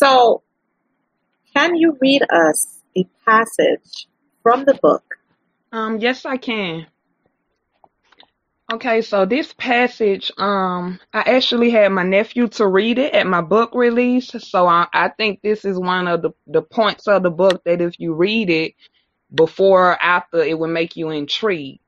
So, 0.00 0.42
can 1.54 1.76
you 1.76 1.98
read 2.00 2.22
us 2.30 2.82
a 2.96 3.06
passage 3.28 4.08
from 4.42 4.64
the 4.64 4.74
book? 4.82 5.04
Um, 5.72 5.98
yes, 5.98 6.24
I 6.26 6.38
can. 6.38 6.86
Okay, 8.72 9.02
so 9.02 9.26
this 9.26 9.52
passage, 9.54 10.32
um, 10.38 11.00
I 11.12 11.20
actually 11.20 11.70
had 11.70 11.90
my 11.92 12.04
nephew 12.04 12.48
to 12.50 12.66
read 12.68 12.98
it 12.98 13.14
at 13.14 13.26
my 13.26 13.40
book 13.42 13.70
release. 13.74 14.30
So 14.48 14.66
I, 14.66 14.86
I 14.92 15.10
think 15.10 15.40
this 15.42 15.64
is 15.64 15.78
one 15.78 16.08
of 16.08 16.22
the, 16.22 16.30
the 16.48 16.62
points 16.62 17.08
of 17.08 17.22
the 17.22 17.30
book 17.30 17.62
that 17.64 17.80
if 17.80 18.00
you 18.00 18.14
read 18.14 18.50
it 18.50 18.74
before 19.34 19.92
or 19.92 20.02
after, 20.02 20.38
it 20.42 20.58
would 20.58 20.70
make 20.70 20.96
you 20.96 21.10
intrigued. 21.10 21.80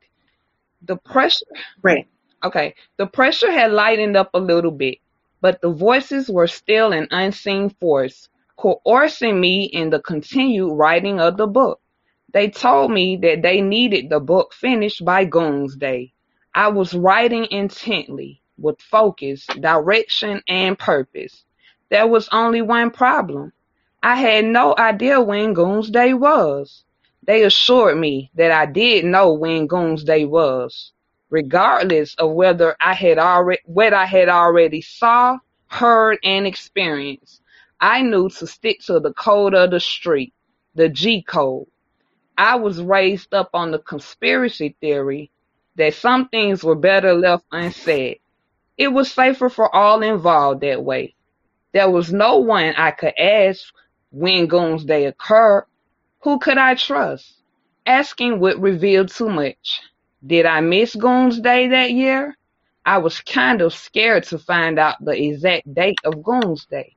The 0.82 0.96
pressure, 0.96 1.46
Right. 1.82 2.08
okay, 2.44 2.74
the 2.98 3.06
pressure 3.06 3.52
had 3.52 3.72
lightened 3.72 4.16
up 4.16 4.30
a 4.34 4.40
little 4.40 4.72
bit, 4.72 4.98
but 5.42 5.60
the 5.60 5.70
voices 5.72 6.30
were 6.30 6.46
still 6.46 6.92
an 6.92 7.08
unseen 7.10 7.68
force, 7.68 8.28
coercing 8.56 9.40
me 9.40 9.64
in 9.64 9.90
the 9.90 10.00
continued 10.00 10.72
writing 10.74 11.20
of 11.20 11.36
the 11.36 11.48
book. 11.48 11.80
They 12.32 12.48
told 12.48 12.92
me 12.92 13.16
that 13.18 13.42
they 13.42 13.60
needed 13.60 14.08
the 14.08 14.20
book 14.20 14.54
finished 14.54 15.04
by 15.04 15.26
Goons 15.26 15.76
Day. 15.76 16.14
I 16.54 16.68
was 16.68 16.94
writing 16.94 17.48
intently, 17.50 18.40
with 18.56 18.80
focus, 18.80 19.46
direction, 19.60 20.42
and 20.48 20.78
purpose. 20.78 21.44
There 21.90 22.06
was 22.06 22.28
only 22.32 22.62
one 22.62 22.92
problem. 22.92 23.52
I 24.02 24.16
had 24.16 24.46
no 24.46 24.76
idea 24.78 25.20
when 25.20 25.54
Goons 25.54 25.90
Day 25.90 26.14
was. 26.14 26.84
They 27.24 27.44
assured 27.44 27.98
me 27.98 28.30
that 28.36 28.52
I 28.52 28.66
did 28.66 29.04
know 29.06 29.34
when 29.34 29.66
Goons 29.66 30.04
Day 30.04 30.24
was, 30.24 30.92
regardless 31.32 32.14
of 32.16 32.30
whether 32.32 32.76
I 32.78 32.92
had 32.92 33.18
already 33.18 33.62
what 33.64 33.94
I 33.94 34.04
had 34.04 34.28
already 34.28 34.82
saw, 34.82 35.38
heard, 35.66 36.18
and 36.22 36.46
experienced. 36.46 37.40
I 37.80 38.02
knew 38.02 38.28
to 38.28 38.46
stick 38.46 38.80
to 38.82 39.00
the 39.00 39.14
code 39.14 39.54
of 39.54 39.70
the 39.70 39.80
street, 39.80 40.34
the 40.74 40.90
G 40.90 41.22
code. 41.22 41.66
I 42.36 42.56
was 42.56 42.82
raised 42.82 43.32
up 43.32 43.48
on 43.54 43.70
the 43.70 43.78
conspiracy 43.78 44.76
theory 44.80 45.30
that 45.76 45.94
some 45.94 46.28
things 46.28 46.62
were 46.62 46.74
better 46.74 47.14
left 47.14 47.46
unsaid. 47.50 48.20
It 48.76 48.88
was 48.88 49.10
safer 49.10 49.48
for 49.48 49.74
all 49.74 50.02
involved 50.02 50.60
that 50.60 50.84
way. 50.84 51.14
There 51.72 51.90
was 51.90 52.12
no 52.12 52.36
one 52.38 52.74
I 52.76 52.90
could 52.90 53.18
ask 53.18 53.72
when 54.10 54.46
Goons 54.48 54.84
Day 54.84 55.06
occurred. 55.06 55.64
Who 56.20 56.38
could 56.38 56.58
I 56.58 56.74
trust? 56.74 57.36
Asking 57.86 58.38
would 58.40 58.60
reveal 58.60 59.06
too 59.06 59.30
much. 59.30 59.80
Did 60.24 60.46
I 60.46 60.60
miss 60.60 60.94
Goons 60.94 61.40
Day 61.40 61.66
that 61.68 61.90
year? 61.90 62.36
I 62.86 62.98
was 62.98 63.20
kind 63.20 63.60
of 63.60 63.74
scared 63.74 64.22
to 64.24 64.38
find 64.38 64.78
out 64.78 65.04
the 65.04 65.20
exact 65.20 65.74
date 65.74 65.98
of 66.04 66.22
Goons 66.22 66.64
Day. 66.66 66.94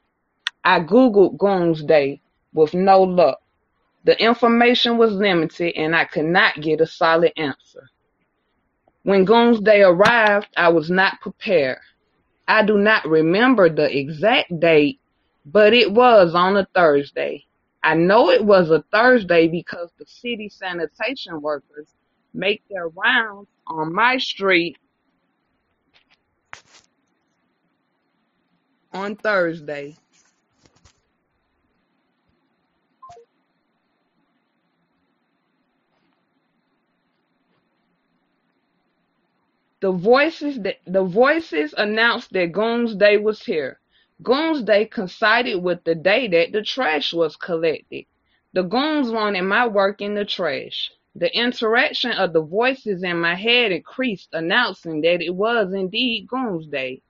I 0.64 0.80
googled 0.80 1.38
Goons 1.38 1.84
Day 1.84 2.22
with 2.54 2.76
no 2.76 3.02
luck. 3.02 3.40
The 4.04 4.22
information 4.22 4.98
was 5.00 5.14
limited 5.14 5.74
and 5.76 5.96
I 5.96 6.06
could 6.06 6.26
not 6.26 6.62
get 6.62 6.82
a 6.82 6.86
solid 6.86 7.34
answer. 7.36 7.90
When 9.02 9.26
Goons 9.26 9.60
Day 9.60 9.82
arrived, 9.82 10.50
I 10.56 10.70
was 10.70 10.92
not 10.92 11.20
prepared. 11.22 11.80
I 12.48 12.64
do 12.64 12.78
not 12.78 13.08
remember 13.08 13.70
the 13.70 13.96
exact 13.98 14.60
date, 14.60 15.00
but 15.48 15.74
it 15.74 15.92
was 15.92 16.36
on 16.36 16.58
a 16.58 16.68
Thursday. 16.76 17.44
I 17.82 17.96
know 17.96 18.30
it 18.30 18.46
was 18.46 18.70
a 18.70 18.84
Thursday 18.92 19.48
because 19.48 19.92
the 19.98 20.06
city 20.06 20.48
sanitation 20.50 21.42
workers 21.42 21.95
make 22.36 22.62
their 22.70 22.90
rounds 22.90 23.48
on 23.68 23.94
my 23.94 24.18
street 24.18 24.78
on 28.94 29.16
Thursday. 29.16 29.96
The 39.82 39.92
voices 39.92 40.60
that 40.62 40.78
the 40.88 41.04
voices 41.04 41.74
announced 41.78 42.34
that 42.34 42.52
Goons 42.52 42.96
Day 42.96 43.18
was 43.18 43.44
here. 43.44 43.80
Goons 44.24 44.64
Day 44.64 44.86
coincided 44.86 45.62
with 45.62 45.84
the 45.84 45.96
day 45.96 46.28
that 46.30 46.52
the 46.52 46.64
trash 46.64 47.14
was 47.14 47.36
collected. 47.36 48.06
The 48.54 48.64
goons 48.64 49.12
wanted 49.12 49.44
my 49.44 49.68
work 49.68 50.02
in 50.02 50.16
the 50.16 50.26
trash. 50.26 50.92
The 51.16 51.36
interaction 51.38 52.12
of 52.12 52.34
the 52.34 52.42
voices 52.42 53.04
in 53.04 53.20
my 53.22 53.36
head 53.36 53.72
increased, 53.72 54.30
announcing 54.34 55.02
that 55.02 55.22
it 55.22 55.34
was 55.34 55.74
indeed 55.74 56.28
Goons 56.28 56.68
Day. 56.68 57.02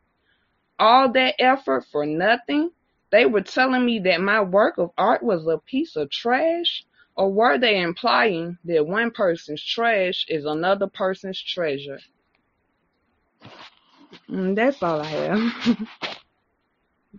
All 0.80 1.12
that 1.13 1.36
effort 1.39 1.86
for 1.91 2.06
nothing? 2.06 2.72
They 3.12 3.26
were 3.26 3.41
telling 3.41 3.86
me 3.86 4.00
that 4.00 4.22
my 4.22 4.41
work 4.41 4.78
of 4.78 4.91
art 4.98 5.24
was 5.24 5.48
a 5.48 5.58
piece 5.58 5.96
of 5.96 6.10
trash? 6.12 6.86
Or 7.15 7.32
were 7.32 7.58
they 7.58 7.80
implying 7.82 8.58
that 8.65 8.86
one 8.88 9.12
person's 9.12 9.63
trash 9.63 10.26
is 10.28 10.46
another 10.46 10.88
person's 10.88 11.41
treasure? 11.41 12.00
Mm, 14.30 14.56
that's 14.56 14.84
all 14.84 15.02
I 15.02 15.08
have. 15.08 15.78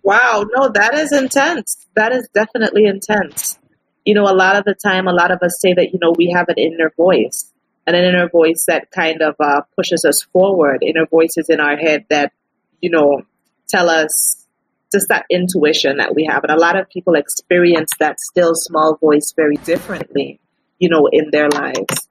Wow, 0.03 0.45
no, 0.55 0.69
that 0.71 0.95
is 0.95 1.13
intense. 1.13 1.87
That 1.97 2.13
is 2.13 2.29
definitely 2.35 2.85
intense. 2.87 3.59
You 4.07 4.15
know, 4.15 4.25
a 4.25 4.33
lot 4.33 4.57
of 4.57 4.65
the 4.65 4.75
time, 4.75 5.09
a 5.09 5.13
lot 5.13 5.33
of 5.33 5.43
us 5.43 5.61
say 5.61 5.75
that, 5.75 5.93
you 5.93 5.99
know, 6.01 6.15
we 6.17 6.33
have 6.35 6.49
an 6.49 6.57
inner 6.57 6.93
voice, 6.97 7.53
and 7.87 7.95
an 7.95 8.05
inner 8.05 8.29
voice 8.29 8.65
that 8.69 8.91
kind 8.91 9.21
of 9.21 9.35
uh, 9.39 9.63
pushes 9.77 10.05
us 10.05 10.23
forward, 10.33 10.83
inner 10.83 11.07
voices 11.07 11.49
in 11.51 11.61
our 11.61 11.77
head 11.77 12.07
that, 12.09 12.33
you 12.81 12.91
know, 12.91 13.23
tell 13.69 13.91
us 13.91 14.47
just 14.93 15.09
that 15.09 15.25
intuition 15.29 15.99
that 15.99 16.15
we 16.15 16.25
have. 16.25 16.45
And 16.45 16.53
a 16.53 16.61
lot 16.61 16.79
of 16.79 16.89
people 16.89 17.15
experience 17.15 17.91
that 17.99 18.21
still 18.21 18.53
small 18.55 18.97
voice 18.97 19.33
very 19.37 19.57
differently, 19.57 20.41
you 20.79 20.89
know, 20.89 21.09
in 21.13 21.31
their 21.31 21.49
lives, 21.49 22.09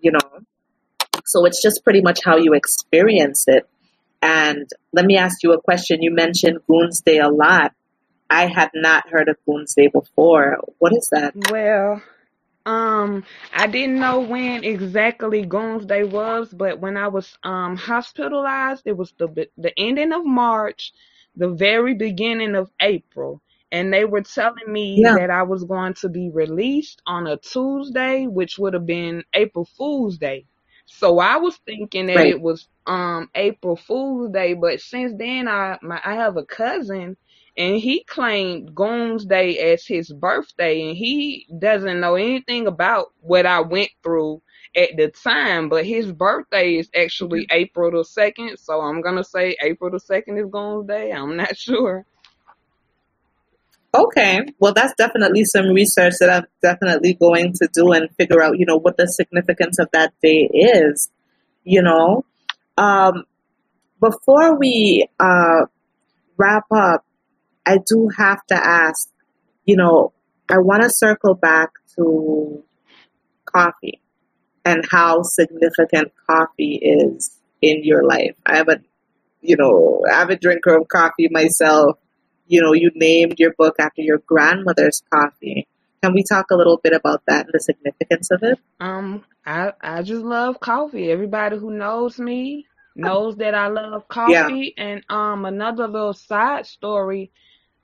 you 0.00 0.12
know. 0.12 0.40
So 1.26 1.44
it's 1.44 1.62
just 1.62 1.84
pretty 1.84 2.00
much 2.00 2.20
how 2.24 2.36
you 2.38 2.54
experience 2.54 3.44
it. 3.46 3.68
And 4.22 4.66
let 4.92 5.04
me 5.04 5.18
ask 5.18 5.42
you 5.42 5.52
a 5.52 5.60
question. 5.60 6.02
You 6.02 6.14
mentioned 6.14 6.58
Goons 6.66 7.02
Day 7.02 7.18
a 7.18 7.28
lot. 7.28 7.72
I 8.30 8.46
had 8.46 8.70
not 8.74 9.08
heard 9.10 9.28
of 9.28 9.36
Goons 9.46 9.74
Day 9.74 9.88
before. 9.88 10.58
What 10.78 10.92
is 10.94 11.08
that? 11.12 11.34
Well, 11.34 12.02
um, 12.66 13.24
I 13.52 13.66
didn't 13.66 13.98
know 14.00 14.20
when 14.20 14.64
exactly 14.64 15.44
Goons 15.44 15.86
Day 15.86 16.04
was, 16.04 16.52
but 16.52 16.80
when 16.80 16.96
I 16.96 17.08
was 17.08 17.36
um 17.44 17.76
hospitalized, 17.76 18.82
it 18.86 18.96
was 18.96 19.12
the 19.18 19.48
the 19.56 19.72
ending 19.78 20.12
of 20.12 20.24
March, 20.24 20.92
the 21.36 21.48
very 21.48 21.94
beginning 21.94 22.54
of 22.54 22.70
April, 22.80 23.42
and 23.72 23.92
they 23.92 24.04
were 24.04 24.22
telling 24.22 24.72
me 24.72 25.06
Yeah. 25.06 25.16
that 25.16 25.30
I 25.30 25.42
was 25.42 25.64
going 25.64 25.94
to 25.94 26.08
be 26.08 26.30
released 26.30 27.02
on 27.06 27.26
a 27.26 27.36
Tuesday, 27.36 28.26
which 28.26 28.58
would 28.58 28.74
have 28.74 28.86
been 28.86 29.24
April 29.34 29.64
Fool's 29.64 30.18
Day. 30.18 30.46
So 30.86 31.18
I 31.18 31.36
was 31.36 31.56
thinking 31.66 32.06
that 32.08 32.26
Right. 32.26 32.30
it 32.30 32.40
was 32.40 32.68
um 32.86 33.30
April 33.34 33.76
Fool's 33.76 34.30
Day, 34.32 34.54
but 34.54 34.80
since 34.80 35.12
then 35.18 35.48
I 35.48 35.78
my 35.82 36.00
I 36.04 36.14
have 36.16 36.36
a 36.36 36.44
cousin 36.44 37.16
and 37.56 37.76
he 37.76 38.04
claimed 38.04 38.74
Goons 38.74 39.24
Day 39.24 39.58
as 39.72 39.86
his 39.86 40.12
birthday, 40.12 40.88
and 40.88 40.96
he 40.96 41.46
doesn't 41.58 42.00
know 42.00 42.14
anything 42.14 42.66
about 42.66 43.12
what 43.20 43.46
I 43.46 43.60
went 43.60 43.90
through 44.02 44.42
at 44.76 44.90
the 44.96 45.08
time. 45.08 45.68
But 45.68 45.86
his 45.86 46.12
birthday 46.12 46.74
is 46.74 46.90
actually 46.94 47.46
April 47.50 47.90
the 47.90 48.04
second, 48.04 48.58
so 48.58 48.80
I'm 48.80 49.00
gonna 49.00 49.24
say 49.24 49.56
April 49.62 49.90
the 49.90 50.00
second 50.00 50.38
is 50.38 50.46
Goons 50.50 50.86
Day. 50.86 51.12
I'm 51.12 51.36
not 51.36 51.56
sure. 51.58 52.04
Okay, 53.94 54.42
well, 54.58 54.74
that's 54.74 54.92
definitely 54.98 55.44
some 55.46 55.68
research 55.68 56.14
that 56.20 56.28
I'm 56.28 56.44
definitely 56.60 57.14
going 57.14 57.54
to 57.54 57.68
do 57.72 57.92
and 57.92 58.10
figure 58.16 58.42
out, 58.42 58.58
you 58.58 58.66
know, 58.66 58.76
what 58.76 58.98
the 58.98 59.06
significance 59.06 59.78
of 59.78 59.88
that 59.92 60.12
day 60.22 60.50
is. 60.52 61.10
You 61.64 61.80
know, 61.80 62.26
um, 62.76 63.24
before 63.98 64.58
we 64.58 65.08
uh, 65.18 65.64
wrap 66.36 66.64
up, 66.70 67.06
I 67.66 67.78
do 67.78 68.08
have 68.16 68.46
to 68.46 68.54
ask, 68.54 69.08
you 69.64 69.76
know, 69.76 70.12
I 70.48 70.58
want 70.58 70.82
to 70.82 70.90
circle 70.90 71.34
back 71.34 71.70
to 71.96 72.62
coffee 73.44 74.00
and 74.64 74.84
how 74.90 75.22
significant 75.22 76.12
coffee 76.28 76.76
is 76.76 77.38
in 77.60 77.82
your 77.82 78.04
life. 78.04 78.36
I 78.46 78.56
have 78.56 78.68
a, 78.68 78.80
you 79.40 79.56
know, 79.56 80.04
avid 80.10 80.40
drinker 80.40 80.76
of 80.76 80.88
coffee 80.88 81.28
myself. 81.30 81.98
You 82.46 82.62
know, 82.62 82.72
you 82.72 82.92
named 82.94 83.36
your 83.38 83.54
book 83.58 83.76
after 83.80 84.02
your 84.02 84.18
grandmother's 84.18 85.02
coffee. 85.12 85.66
Can 86.02 86.14
we 86.14 86.22
talk 86.22 86.52
a 86.52 86.56
little 86.56 86.78
bit 86.80 86.92
about 86.92 87.22
that 87.26 87.46
and 87.46 87.52
the 87.52 87.58
significance 87.58 88.30
of 88.30 88.44
it? 88.44 88.60
Um, 88.78 89.24
I 89.44 89.72
I 89.80 90.02
just 90.02 90.22
love 90.22 90.60
coffee. 90.60 91.10
Everybody 91.10 91.56
who 91.58 91.72
knows 91.72 92.20
me 92.20 92.66
knows 92.96 93.36
that 93.36 93.54
I 93.54 93.68
love 93.68 94.06
coffee. 94.08 94.74
Yeah. 94.76 94.84
And 94.84 95.04
um, 95.08 95.44
another 95.44 95.88
little 95.88 96.14
side 96.14 96.66
story. 96.66 97.30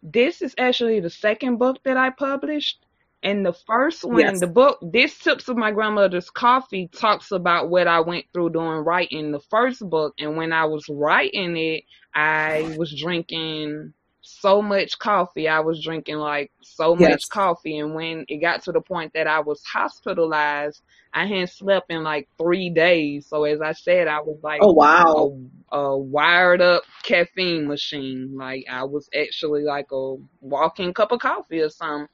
This 0.02 0.42
is 0.42 0.54
actually 0.58 1.00
the 1.00 1.10
second 1.10 1.58
book 1.58 1.78
that 1.84 1.96
I 1.96 2.10
published. 2.10 2.84
And 3.24 3.46
the 3.46 3.52
first 3.52 4.04
one, 4.04 4.18
yes. 4.18 4.40
the 4.40 4.48
book, 4.48 4.80
this 4.82 5.16
Sips 5.16 5.48
of 5.48 5.56
My 5.56 5.70
Grandmother's 5.70 6.28
Coffee 6.28 6.88
talks 6.88 7.30
about 7.30 7.70
what 7.70 7.86
I 7.86 8.00
went 8.00 8.24
through 8.32 8.50
doing 8.50 8.78
writing 8.78 9.30
the 9.30 9.38
first 9.38 9.88
book. 9.88 10.14
And 10.18 10.36
when 10.36 10.52
I 10.52 10.64
was 10.64 10.88
writing 10.88 11.56
it, 11.56 11.84
I 12.16 12.74
was 12.76 12.92
drinking 12.98 13.92
so 14.22 14.62
much 14.62 14.98
coffee. 14.98 15.48
I 15.48 15.60
was 15.60 15.82
drinking 15.82 16.16
like 16.16 16.52
so 16.62 16.96
yes. 16.98 17.10
much 17.10 17.28
coffee. 17.28 17.78
And 17.78 17.94
when 17.94 18.24
it 18.28 18.38
got 18.38 18.62
to 18.64 18.72
the 18.72 18.80
point 18.80 19.12
that 19.14 19.26
I 19.26 19.40
was 19.40 19.62
hospitalized, 19.64 20.80
I 21.12 21.26
hadn't 21.26 21.50
slept 21.50 21.90
in 21.90 22.02
like 22.02 22.28
three 22.38 22.70
days. 22.70 23.26
So 23.26 23.44
as 23.44 23.60
I 23.60 23.72
said, 23.72 24.08
I 24.08 24.20
was 24.20 24.38
like, 24.42 24.60
oh 24.62 24.72
wow, 24.72 25.36
a, 25.70 25.76
a 25.76 25.98
wired 25.98 26.62
up 26.62 26.84
caffeine 27.02 27.66
machine. 27.66 28.34
Like 28.36 28.64
I 28.70 28.84
was 28.84 29.08
actually 29.14 29.64
like 29.64 29.88
a 29.92 30.14
walking 30.40 30.94
cup 30.94 31.12
of 31.12 31.20
coffee 31.20 31.60
or 31.60 31.68
something 31.68 32.08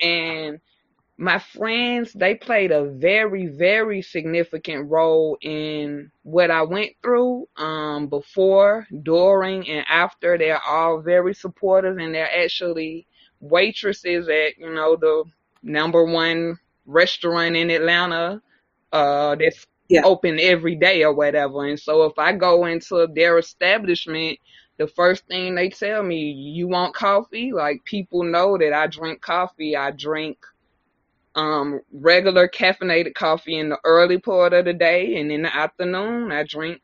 and 0.00 0.60
my 1.16 1.38
friends 1.38 2.12
they 2.12 2.34
played 2.34 2.72
a 2.72 2.84
very 2.84 3.46
very 3.46 4.02
significant 4.02 4.90
role 4.90 5.38
in 5.42 6.10
what 6.24 6.50
i 6.50 6.62
went 6.62 6.90
through 7.02 7.46
um, 7.56 8.08
before 8.08 8.86
during 9.02 9.68
and 9.68 9.86
after 9.88 10.36
they're 10.36 10.62
all 10.62 11.00
very 11.00 11.32
supportive 11.32 11.98
and 11.98 12.14
they're 12.14 12.44
actually 12.44 13.06
waitresses 13.40 14.28
at 14.28 14.58
you 14.58 14.72
know 14.74 14.96
the 14.96 15.24
number 15.62 16.04
one 16.04 16.58
restaurant 16.86 17.54
in 17.54 17.70
atlanta 17.70 18.40
uh, 18.92 19.34
that's 19.36 19.66
yeah. 19.88 20.02
open 20.04 20.38
every 20.40 20.74
day 20.74 21.04
or 21.04 21.12
whatever 21.12 21.64
and 21.66 21.78
so 21.78 22.04
if 22.04 22.18
i 22.18 22.32
go 22.32 22.64
into 22.66 23.06
their 23.14 23.38
establishment 23.38 24.38
the 24.76 24.88
first 24.88 25.24
thing 25.28 25.54
they 25.54 25.68
tell 25.68 26.02
me, 26.02 26.32
you 26.32 26.66
want 26.66 26.96
coffee? 26.96 27.52
Like 27.52 27.84
people 27.84 28.24
know 28.24 28.58
that 28.58 28.72
I 28.72 28.88
drink 28.88 29.20
coffee. 29.20 29.76
I 29.76 29.92
drink 29.92 30.36
um 31.36 31.80
regular 31.92 32.48
caffeinated 32.48 33.14
coffee 33.14 33.58
in 33.58 33.68
the 33.68 33.78
early 33.84 34.18
part 34.18 34.52
of 34.52 34.64
the 34.64 34.72
day 34.72 35.16
and 35.16 35.32
in 35.32 35.42
the 35.42 35.54
afternoon 35.54 36.30
I 36.32 36.44
drink 36.44 36.80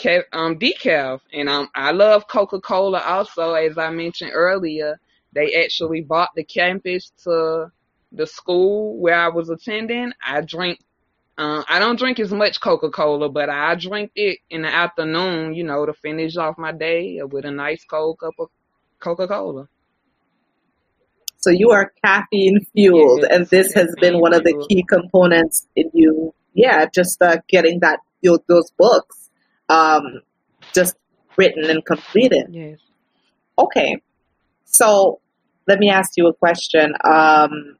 ca- 0.00 0.24
um 0.32 0.58
decaf 0.58 1.20
and 1.32 1.48
um 1.48 1.68
I 1.74 1.92
love 1.92 2.28
Coca-Cola 2.28 3.00
also 3.00 3.54
as 3.54 3.78
I 3.78 3.90
mentioned 3.90 4.32
earlier. 4.34 4.98
They 5.32 5.54
actually 5.54 6.02
bought 6.02 6.30
the 6.36 6.44
campus 6.44 7.12
to 7.24 7.70
the 8.12 8.26
school 8.26 8.96
where 8.98 9.16
I 9.16 9.28
was 9.28 9.50
attending. 9.50 10.12
I 10.24 10.40
drink 10.42 10.78
uh, 11.38 11.64
I 11.68 11.80
don't 11.80 11.98
drink 11.98 12.20
as 12.20 12.32
much 12.32 12.60
Coca 12.60 12.90
Cola, 12.90 13.28
but 13.28 13.50
I 13.50 13.74
drink 13.74 14.12
it 14.14 14.38
in 14.50 14.62
the 14.62 14.68
afternoon, 14.68 15.54
you 15.54 15.64
know, 15.64 15.84
to 15.84 15.92
finish 15.94 16.36
off 16.36 16.58
my 16.58 16.72
day 16.72 17.20
with 17.24 17.44
a 17.44 17.50
nice 17.50 17.84
cold 17.84 18.20
cup 18.20 18.34
of 18.38 18.48
Coca 19.00 19.26
Cola. 19.26 19.68
So 21.44 21.50
you 21.50 21.70
are 21.72 21.92
caffeine 22.02 22.64
fueled, 22.72 23.20
yes, 23.20 23.30
and 23.30 23.46
this 23.48 23.74
has 23.74 23.94
been 24.00 24.18
one 24.18 24.32
of 24.32 24.44
the 24.44 24.66
key 24.66 24.82
components 24.88 25.66
in 25.76 25.90
you. 25.92 26.34
Yeah, 26.54 26.86
just 26.86 27.20
uh, 27.20 27.36
getting 27.48 27.80
that 27.80 27.98
you 28.22 28.30
know, 28.30 28.38
those 28.48 28.70
books 28.78 29.28
um, 29.68 30.22
just 30.72 30.96
written 31.36 31.68
and 31.68 31.84
completed. 31.84 32.46
Yes. 32.50 32.78
Okay, 33.58 34.00
so 34.64 35.20
let 35.68 35.78
me 35.78 35.90
ask 35.90 36.12
you 36.16 36.28
a 36.28 36.34
question. 36.34 36.94
Um, 37.04 37.76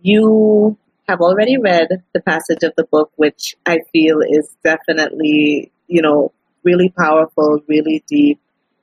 you 0.00 0.78
have 1.08 1.20
already 1.20 1.58
read 1.58 1.88
the 2.14 2.20
passage 2.20 2.62
of 2.62 2.72
the 2.76 2.84
book, 2.84 3.10
which 3.16 3.56
I 3.66 3.80
feel 3.92 4.20
is 4.20 4.56
definitely, 4.62 5.72
you 5.88 6.00
know, 6.00 6.32
really 6.62 6.90
powerful, 6.96 7.58
really 7.66 8.04
deep. 8.06 8.38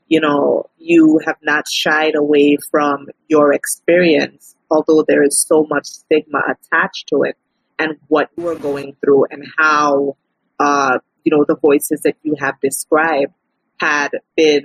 You 0.08 0.22
know, 0.22 0.70
you 0.78 1.20
have 1.26 1.38
not 1.42 1.66
shied 1.70 2.16
away 2.16 2.58
from 2.72 3.08
your 3.28 3.54
experience, 3.54 4.56
although 4.72 5.04
there 5.08 5.24
is 5.24 5.46
so 5.48 5.66
much 5.70 5.86
stigma 5.86 6.40
attached 6.50 7.08
to 7.10 7.24
it 7.24 7.36
and 7.78 7.98
what 8.08 8.30
you 8.38 8.48
are 8.48 8.56
going 8.56 8.96
through 9.04 9.26
and 9.30 9.46
how, 9.58 10.16
uh, 10.60 11.00
you 11.24 11.36
know, 11.36 11.46
the 11.48 11.58
voices 11.58 12.02
that 12.04 12.16
you 12.24 12.36
have 12.40 12.56
described 12.62 13.34
had 13.80 14.10
been, 14.36 14.64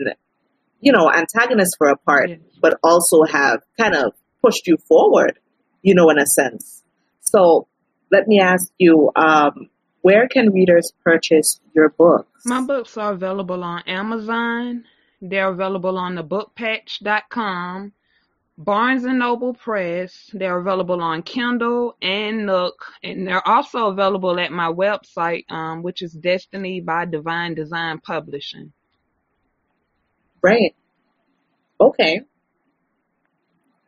you 0.80 0.92
know, 0.92 1.10
antagonists 1.10 1.76
for 1.76 1.88
a 1.88 1.96
part, 1.96 2.30
but 2.60 2.78
also 2.82 3.24
have 3.24 3.62
kind 3.78 3.94
of 3.94 4.12
pushed 4.42 4.66
you 4.66 4.76
forward, 4.88 5.38
you 5.82 5.94
know, 5.94 6.08
in 6.10 6.18
a 6.18 6.26
sense. 6.26 6.82
So 7.20 7.66
let 8.10 8.26
me 8.28 8.40
ask 8.40 8.70
you, 8.78 9.10
um, 9.16 9.68
where 10.02 10.28
can 10.28 10.52
readers 10.52 10.92
purchase 11.04 11.60
your 11.74 11.90
books? 11.90 12.44
My 12.44 12.60
books 12.60 12.96
are 12.96 13.12
available 13.12 13.62
on 13.62 13.82
Amazon. 13.86 14.84
They're 15.24 15.50
available 15.50 15.98
on 15.98 16.16
thebookpatch.com, 16.16 17.92
Barnes 18.58 19.04
and 19.04 19.20
Noble 19.20 19.54
Press. 19.54 20.28
They're 20.34 20.58
available 20.58 21.00
on 21.00 21.22
Kindle 21.22 21.96
and 22.02 22.44
Nook, 22.44 22.84
and 23.04 23.28
they're 23.28 23.46
also 23.46 23.86
available 23.86 24.40
at 24.40 24.50
my 24.50 24.66
website, 24.66 25.48
um, 25.48 25.84
which 25.84 26.02
is 26.02 26.12
Destiny 26.12 26.80
by 26.80 27.04
Divine 27.04 27.54
Design 27.54 28.00
Publishing. 28.00 28.72
Right. 30.42 30.74
Okay. 31.80 32.22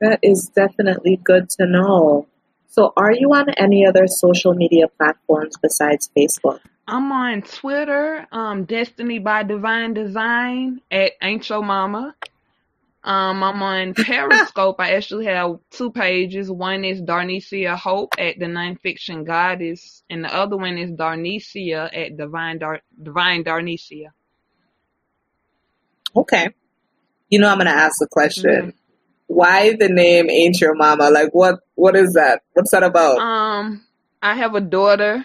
That 0.01 0.21
is 0.23 0.53
definitely 0.55 1.17
good 1.17 1.51
to 1.51 1.67
know. 1.67 2.29
So 2.69 2.93
are 2.97 3.13
you 3.13 3.33
on 3.35 3.51
any 3.57 3.85
other 3.85 4.07
social 4.07 4.55
media 4.55 4.87
platforms 4.87 5.57
besides 5.61 6.11
Facebook? 6.17 6.61
I'm 6.87 7.11
on 7.13 7.43
Twitter, 7.43 8.27
um, 8.31 8.65
Destiny 8.65 9.19
by 9.19 9.43
Divine 9.43 9.95
Design 9.95 10.81
at 10.91 11.13
Ain't 11.23 11.49
Your 11.49 11.63
Mama. 11.63 12.15
Um, 13.03 13.43
I'm 13.43 13.63
on 13.63 13.95
Periscope. 13.95 14.77
I 14.79 14.93
actually 14.95 15.27
have 15.27 15.59
two 15.71 15.91
pages. 15.91 16.51
One 16.51 16.85
is 16.85 17.01
Darnicia 17.01 17.77
Hope 17.77 18.11
at 18.19 18.39
the 18.39 18.47
Nonfiction 18.47 19.27
Goddess, 19.27 20.03
and 20.11 20.25
the 20.25 20.35
other 20.35 20.57
one 20.57 20.79
is 20.79 20.91
Darnicia 20.91 21.91
at 21.95 22.17
Divine 22.17 22.59
Dar- 22.59 22.83
Divine 23.03 23.45
Darnicia. 23.45 24.09
Okay. 26.15 26.51
You 27.29 27.39
know 27.41 27.49
I'm 27.49 27.59
gonna 27.59 27.71
ask 27.71 28.01
a 28.03 28.07
question. 28.07 28.51
Mm-hmm 28.51 28.79
why 29.27 29.75
the 29.75 29.89
name 29.89 30.31
Ain't 30.31 30.61
Your 30.61 30.75
Mama? 30.75 31.11
Like 31.11 31.31
what 31.33 31.61
what 31.75 31.97
is 31.97 32.13
that? 32.15 32.43
What's 32.53 32.71
that 32.71 32.83
about? 32.83 33.19
Um 33.19 33.85
I 34.23 34.35
have 34.35 34.55
a 34.55 34.61
daughter 34.61 35.25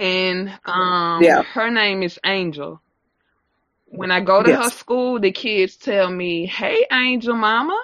and 0.00 0.48
um 0.64 1.22
yeah. 1.22 1.42
her 1.42 1.70
name 1.70 2.02
is 2.02 2.18
Angel. 2.24 2.80
When 3.86 4.10
I 4.10 4.20
go 4.20 4.42
to 4.42 4.50
yes. 4.50 4.64
her 4.64 4.70
school, 4.70 5.20
the 5.20 5.32
kids 5.32 5.76
tell 5.76 6.10
me, 6.10 6.46
"Hey 6.46 6.86
Angel 6.90 7.36
Mama." 7.36 7.78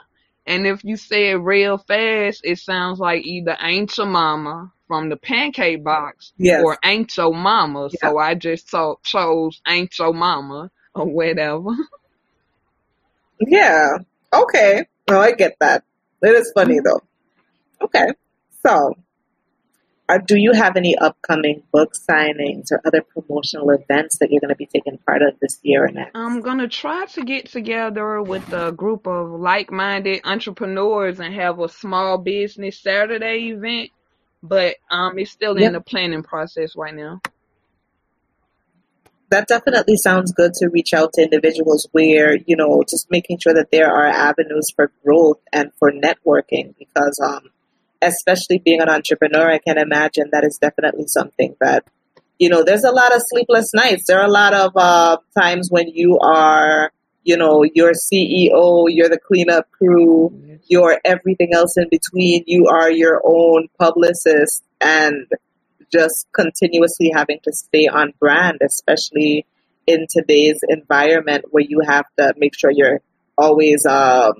And 0.47 0.67
if 0.67 0.85
you 0.85 0.97
say 0.97 1.31
it 1.31 1.35
real 1.35 1.77
fast, 1.77 2.43
it 2.45 2.59
sounds 2.59 3.01
like 3.01 3.27
either 3.27 3.57
Angel 3.61 4.07
Mama 4.07 4.73
from 4.87 5.09
the 5.09 5.17
pancake 5.17 5.83
box 5.83 6.33
yes. 6.37 6.63
or 6.65 6.79
Ain't 6.85 7.17
Your 7.17 7.35
Mama. 7.35 7.89
Yeah. 7.91 8.11
So 8.11 8.19
I 8.19 8.35
just 8.35 8.71
so, 8.71 9.01
chose 9.03 9.61
Ain't 9.67 9.99
Your 9.99 10.15
Mama 10.15 10.71
or 10.95 11.07
whatever. 11.07 11.71
Yeah. 13.39 13.99
Okay. 14.33 14.87
No, 15.11 15.21
I 15.21 15.33
get 15.33 15.57
that. 15.61 15.85
It 16.23 16.31
is 16.31 16.53
funny 16.55 16.81
though. 16.83 17.03
Okay, 17.83 18.07
so 18.65 18.95
uh, 20.09 20.19
do 20.19 20.37
you 20.37 20.53
have 20.53 20.77
any 20.77 20.97
upcoming 20.97 21.63
book 21.73 21.95
signings 21.95 22.71
or 22.71 22.81
other 22.87 23.03
promotional 23.03 23.71
events 23.71 24.19
that 24.19 24.31
you're 24.31 24.41
going 24.41 24.51
to 24.51 24.57
be 24.57 24.67
taking 24.67 24.99
part 24.99 25.23
of 25.23 25.39
this 25.41 25.59
year 25.63 25.85
or 25.85 25.89
next? 25.89 26.13
I'm 26.15 26.41
going 26.41 26.59
to 26.59 26.69
try 26.69 27.07
to 27.07 27.25
get 27.25 27.47
together 27.51 28.23
with 28.23 28.53
a 28.53 28.71
group 28.73 29.07
of 29.07 29.41
like-minded 29.41 30.21
entrepreneurs 30.25 31.19
and 31.19 31.35
have 31.35 31.59
a 31.59 31.69
small 31.69 32.19
business 32.19 32.79
Saturday 32.79 33.51
event, 33.51 33.91
but 34.43 34.77
um, 34.91 35.19
it's 35.19 35.33
still 35.33 35.59
yep. 35.59 35.69
in 35.69 35.73
the 35.73 35.81
planning 35.81 36.23
process 36.23 36.77
right 36.77 36.95
now. 36.95 37.21
that 39.31 39.49
definitely 39.49 39.97
sounds 39.97 40.33
good 40.33 40.53
to 40.55 40.69
reach 40.69 40.95
out 40.95 41.13
to 41.15 41.23
individuals 41.23 41.89
where 41.93 42.37
you 42.47 42.57
know 42.57 42.85
just 42.89 43.11
making 43.11 43.39
sure 43.39 43.55
that 43.55 43.71
there 43.73 43.91
are 43.91 44.07
avenues 44.07 44.71
for 44.75 44.93
growth 45.05 45.41
and 45.53 45.73
for 45.79 45.91
networking 45.91 46.75
because 46.79 47.19
um 47.19 47.51
especially 48.03 48.59
being 48.59 48.81
an 48.81 48.89
entrepreneur 48.89 49.51
i 49.51 49.59
can 49.59 49.79
imagine 49.79 50.29
that 50.33 50.45
is 50.45 50.59
definitely 50.61 51.07
something 51.07 51.57
that 51.61 51.85
you 52.39 52.49
know 52.49 52.63
there's 52.63 52.85
a 52.85 52.91
lot 52.91 53.15
of 53.15 53.23
sleepless 53.29 53.73
nights. 53.73 54.05
There 54.07 54.21
are 54.21 54.27
a 54.27 54.31
lot 54.31 54.53
of 54.53 54.73
uh, 54.77 55.17
times 55.39 55.69
when 55.71 55.89
you 55.89 56.19
are 56.19 56.93
you 57.25 57.37
know 57.37 57.65
you're 57.75 57.93
ceo 57.93 58.87
you're 58.89 59.09
the 59.09 59.19
cleanup 59.19 59.71
crew 59.73 60.59
you're 60.69 61.01
everything 61.05 61.55
else 61.55 61.77
in 61.77 61.89
between 61.91 62.45
you 62.47 62.67
are 62.67 62.91
your 62.91 63.23
own 63.25 63.69
publicist 63.79 64.63
and 64.81 65.27
just 65.93 66.27
continuously 66.33 67.11
having 67.15 67.39
to 67.45 67.53
stay 67.53 67.87
on 67.87 68.13
brand, 68.19 68.59
especially 68.63 69.47
in 69.87 70.07
today's 70.11 70.61
environment 70.69 71.45
where 71.51 71.65
you 71.67 71.81
have 71.87 72.05
to 72.19 72.35
make 72.37 72.59
sure 72.59 72.71
you're 72.73 73.01
always, 73.39 73.87
um, 73.87 74.33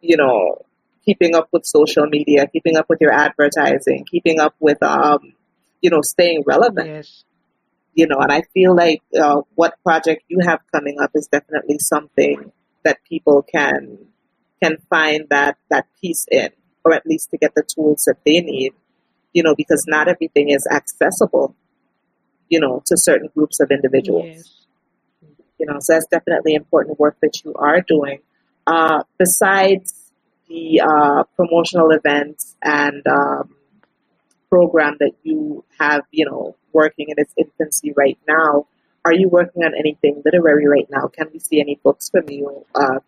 you 0.00 0.16
know, 0.16 0.64
keeping 1.04 1.34
up 1.34 1.48
with 1.52 1.64
social 1.64 2.06
media, 2.06 2.46
keeping 2.46 2.76
up 2.76 2.86
with 2.88 3.00
your 3.00 3.12
advertising, 3.12 4.04
keeping 4.10 4.40
up 4.40 4.54
with, 4.60 4.82
um, 4.82 5.32
you 5.80 5.90
know, 5.90 6.02
staying 6.02 6.44
relevant. 6.46 6.88
Yes. 6.88 7.24
You 7.94 8.06
know, 8.06 8.18
and 8.18 8.30
I 8.30 8.42
feel 8.54 8.74
like 8.74 9.02
uh, 9.18 9.42
what 9.54 9.74
project 9.82 10.24
you 10.28 10.38
have 10.40 10.60
coming 10.72 11.00
up 11.00 11.10
is 11.14 11.26
definitely 11.26 11.78
something 11.80 12.52
that 12.84 12.98
people 13.08 13.42
can 13.42 13.98
can 14.62 14.76
find 14.88 15.26
that 15.30 15.56
that 15.70 15.86
piece 16.00 16.26
in, 16.30 16.50
or 16.84 16.94
at 16.94 17.06
least 17.06 17.30
to 17.30 17.38
get 17.38 17.54
the 17.54 17.62
tools 17.62 18.04
that 18.04 18.18
they 18.24 18.40
need 18.40 18.72
you 19.32 19.42
know, 19.42 19.54
because 19.54 19.84
not 19.86 20.08
everything 20.08 20.50
is 20.50 20.66
accessible, 20.70 21.54
you 22.48 22.60
know, 22.60 22.82
to 22.86 22.96
certain 22.96 23.28
groups 23.34 23.60
of 23.60 23.70
individuals. 23.70 24.26
Yes. 24.26 24.66
You 25.58 25.66
know, 25.66 25.76
so 25.80 25.92
that's 25.92 26.06
definitely 26.06 26.54
important 26.54 26.98
work 26.98 27.16
that 27.20 27.44
you 27.44 27.54
are 27.54 27.80
doing. 27.80 28.20
Uh, 28.66 29.02
besides 29.18 30.09
the 30.50 30.80
uh, 30.80 31.22
promotional 31.36 31.90
events 31.92 32.56
and 32.62 33.06
um, 33.06 33.54
program 34.50 34.96
that 34.98 35.12
you 35.22 35.64
have, 35.78 36.02
you 36.10 36.26
know, 36.26 36.56
working 36.72 37.06
in 37.08 37.14
its 37.16 37.32
infancy 37.38 37.94
right 37.96 38.18
now, 38.28 38.66
are 39.04 39.14
you 39.14 39.28
working 39.28 39.62
on 39.62 39.74
anything 39.74 40.20
literary 40.24 40.66
right 40.66 40.88
now? 40.90 41.06
Can 41.06 41.28
we 41.32 41.38
see 41.38 41.60
any 41.60 41.80
books 41.82 42.10
from 42.10 42.28
you 42.28 42.66
uh, 42.74 42.98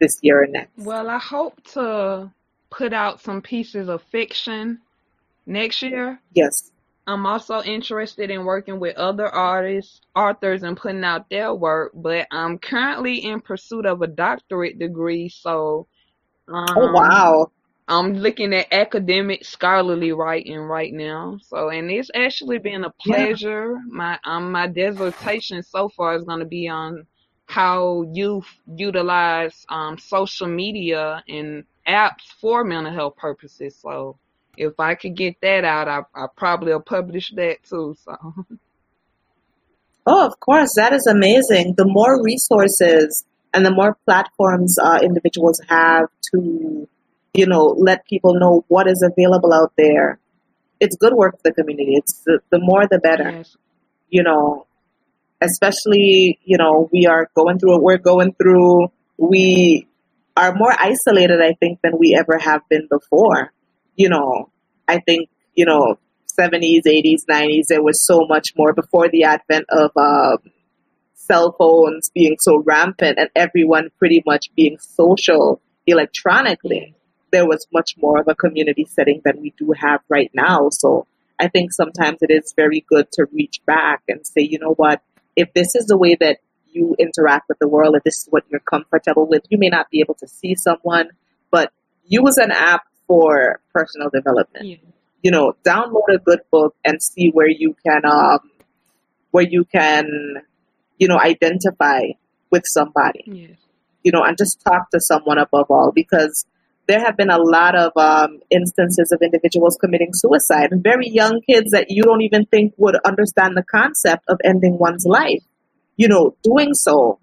this 0.00 0.18
year 0.22 0.44
or 0.44 0.46
next? 0.46 0.70
Well, 0.78 1.10
I 1.10 1.18
hope 1.18 1.62
to 1.72 2.30
put 2.70 2.92
out 2.92 3.20
some 3.20 3.42
pieces 3.42 3.88
of 3.88 4.02
fiction 4.04 4.80
next 5.46 5.82
year. 5.82 6.20
Yes. 6.32 6.70
I'm 7.06 7.26
also 7.26 7.60
interested 7.60 8.30
in 8.30 8.44
working 8.44 8.80
with 8.80 8.96
other 8.96 9.26
artists, 9.26 10.00
authors, 10.16 10.62
and 10.62 10.76
putting 10.76 11.04
out 11.04 11.28
their 11.28 11.52
work. 11.52 11.92
But 11.94 12.28
I'm 12.30 12.58
currently 12.58 13.18
in 13.18 13.40
pursuit 13.40 13.84
of 13.84 14.00
a 14.00 14.06
doctorate 14.06 14.78
degree, 14.78 15.28
so 15.28 15.86
um, 16.48 16.66
oh 16.76 16.92
wow, 16.92 17.50
I'm 17.86 18.14
looking 18.14 18.54
at 18.54 18.72
academic 18.72 19.44
scholarly 19.44 20.12
writing 20.12 20.58
right 20.58 20.92
now. 20.92 21.38
So, 21.42 21.68
and 21.68 21.90
it's 21.90 22.10
actually 22.14 22.58
been 22.58 22.84
a 22.84 22.90
pleasure. 22.90 23.72
Yeah. 23.72 23.82
My 23.88 24.18
um 24.24 24.52
my 24.52 24.66
dissertation 24.66 25.62
so 25.62 25.88
far 25.90 26.16
is 26.16 26.24
going 26.24 26.40
to 26.40 26.46
be 26.46 26.68
on 26.68 27.06
how 27.46 28.02
youth 28.12 28.48
utilize 28.66 29.66
um 29.68 29.98
social 29.98 30.48
media 30.48 31.22
and 31.28 31.64
apps 31.86 32.32
for 32.40 32.64
mental 32.64 32.92
health 32.92 33.16
purposes. 33.16 33.76
So 33.76 34.18
if 34.56 34.78
I 34.80 34.94
could 34.94 35.16
get 35.16 35.40
that 35.42 35.64
out, 35.64 35.88
I, 35.88 36.00
I 36.14 36.26
probably 36.34 36.72
will 36.72 36.80
publish 36.80 37.32
that 37.36 37.62
too. 37.68 37.96
So. 38.04 38.16
Oh, 40.06 40.26
of 40.26 40.38
course, 40.38 40.74
that 40.76 40.92
is 40.92 41.06
amazing. 41.06 41.76
The 41.78 41.86
more 41.86 42.22
resources 42.22 43.24
and 43.54 43.64
the 43.64 43.70
more 43.70 43.96
platforms 44.04 44.78
uh, 44.78 44.98
individuals 45.02 45.60
have 45.68 46.08
to, 46.32 46.88
you 47.32 47.46
know, 47.46 47.74
let 47.78 48.06
people 48.06 48.38
know 48.38 48.64
what 48.68 48.88
is 48.88 49.02
available 49.02 49.54
out 49.54 49.72
there, 49.78 50.18
it's 50.80 50.96
good 50.96 51.14
work 51.14 51.36
for 51.36 51.50
the 51.50 51.52
community. 51.52 51.94
It's 51.94 52.22
the, 52.24 52.40
the 52.50 52.58
more 52.60 52.86
the 52.86 52.98
better. 52.98 53.30
Yes. 53.30 53.56
You 54.10 54.24
know, 54.24 54.66
especially, 55.40 56.38
you 56.44 56.58
know, 56.58 56.90
we 56.92 57.06
are 57.06 57.30
going 57.34 57.58
through 57.58 57.72
what 57.72 57.82
we're 57.82 57.98
going 57.98 58.34
through. 58.34 58.88
We 59.16 59.86
are 60.36 60.52
more 60.54 60.74
isolated, 60.78 61.40
I 61.40 61.54
think, 61.54 61.80
than 61.82 61.98
we 61.98 62.14
ever 62.18 62.38
have 62.38 62.62
been 62.68 62.88
before 62.90 63.52
you 63.96 64.08
know, 64.08 64.50
I 64.88 65.00
think, 65.00 65.28
you 65.54 65.64
know, 65.64 65.98
70s, 66.38 66.82
80s, 66.86 67.24
90s, 67.30 67.66
there 67.68 67.82
was 67.82 68.04
so 68.04 68.26
much 68.28 68.54
more 68.56 68.72
before 68.72 69.08
the 69.08 69.24
advent 69.24 69.66
of 69.70 69.90
um, 69.96 70.38
cell 71.14 71.54
phones 71.58 72.10
being 72.10 72.36
so 72.38 72.58
rampant 72.58 73.18
and 73.18 73.30
everyone 73.34 73.90
pretty 73.98 74.22
much 74.26 74.50
being 74.54 74.78
social 74.78 75.60
electronically. 75.86 76.94
There 77.32 77.46
was 77.46 77.66
much 77.72 77.96
more 77.96 78.20
of 78.20 78.28
a 78.28 78.34
community 78.34 78.84
setting 78.84 79.20
than 79.24 79.40
we 79.40 79.54
do 79.58 79.72
have 79.76 80.00
right 80.08 80.30
now. 80.34 80.68
So 80.70 81.06
I 81.40 81.48
think 81.48 81.72
sometimes 81.72 82.18
it 82.22 82.30
is 82.30 82.52
very 82.56 82.84
good 82.88 83.10
to 83.12 83.26
reach 83.32 83.60
back 83.66 84.02
and 84.08 84.24
say, 84.26 84.42
you 84.42 84.58
know 84.58 84.74
what, 84.74 85.02
if 85.34 85.52
this 85.52 85.74
is 85.74 85.86
the 85.86 85.96
way 85.96 86.16
that 86.20 86.38
you 86.70 86.94
interact 86.98 87.48
with 87.48 87.58
the 87.58 87.68
world, 87.68 87.96
if 87.96 88.04
this 88.04 88.18
is 88.18 88.26
what 88.30 88.44
you're 88.50 88.60
comfortable 88.60 89.26
with, 89.26 89.42
you 89.48 89.58
may 89.58 89.68
not 89.68 89.90
be 89.90 90.00
able 90.00 90.14
to 90.14 90.28
see 90.28 90.54
someone, 90.54 91.08
but 91.50 91.72
use 92.04 92.36
an 92.36 92.50
app 92.50 92.82
for 93.06 93.60
personal 93.72 94.10
development. 94.10 94.66
Yeah. 94.66 94.76
You 95.22 95.30
know, 95.30 95.56
download 95.64 96.14
a 96.14 96.18
good 96.18 96.40
book 96.50 96.76
and 96.84 97.02
see 97.02 97.30
where 97.30 97.48
you 97.48 97.74
can 97.84 98.04
um, 98.04 98.50
where 99.30 99.44
you 99.44 99.64
can, 99.64 100.42
you 100.98 101.08
know, 101.08 101.18
identify 101.18 102.00
with 102.50 102.64
somebody. 102.66 103.24
Yeah. 103.26 103.56
You 104.02 104.12
know, 104.12 104.22
and 104.22 104.36
just 104.36 104.60
talk 104.60 104.90
to 104.90 105.00
someone 105.00 105.38
above 105.38 105.66
all 105.70 105.92
because 105.94 106.44
there 106.86 107.00
have 107.00 107.16
been 107.16 107.30
a 107.30 107.38
lot 107.38 107.74
of 107.74 107.92
um, 107.96 108.40
instances 108.50 109.10
of 109.10 109.22
individuals 109.22 109.78
committing 109.80 110.10
suicide 110.12 110.72
and 110.72 110.82
very 110.82 111.08
young 111.08 111.40
kids 111.40 111.70
that 111.70 111.86
you 111.88 112.02
don't 112.02 112.20
even 112.20 112.44
think 112.44 112.74
would 112.76 112.96
understand 113.06 113.56
the 113.56 113.64
concept 113.64 114.24
of 114.28 114.38
ending 114.44 114.78
one's 114.78 115.06
life. 115.06 115.42
You 115.96 116.08
know, 116.08 116.36
doing 116.42 116.74
so 116.74 117.18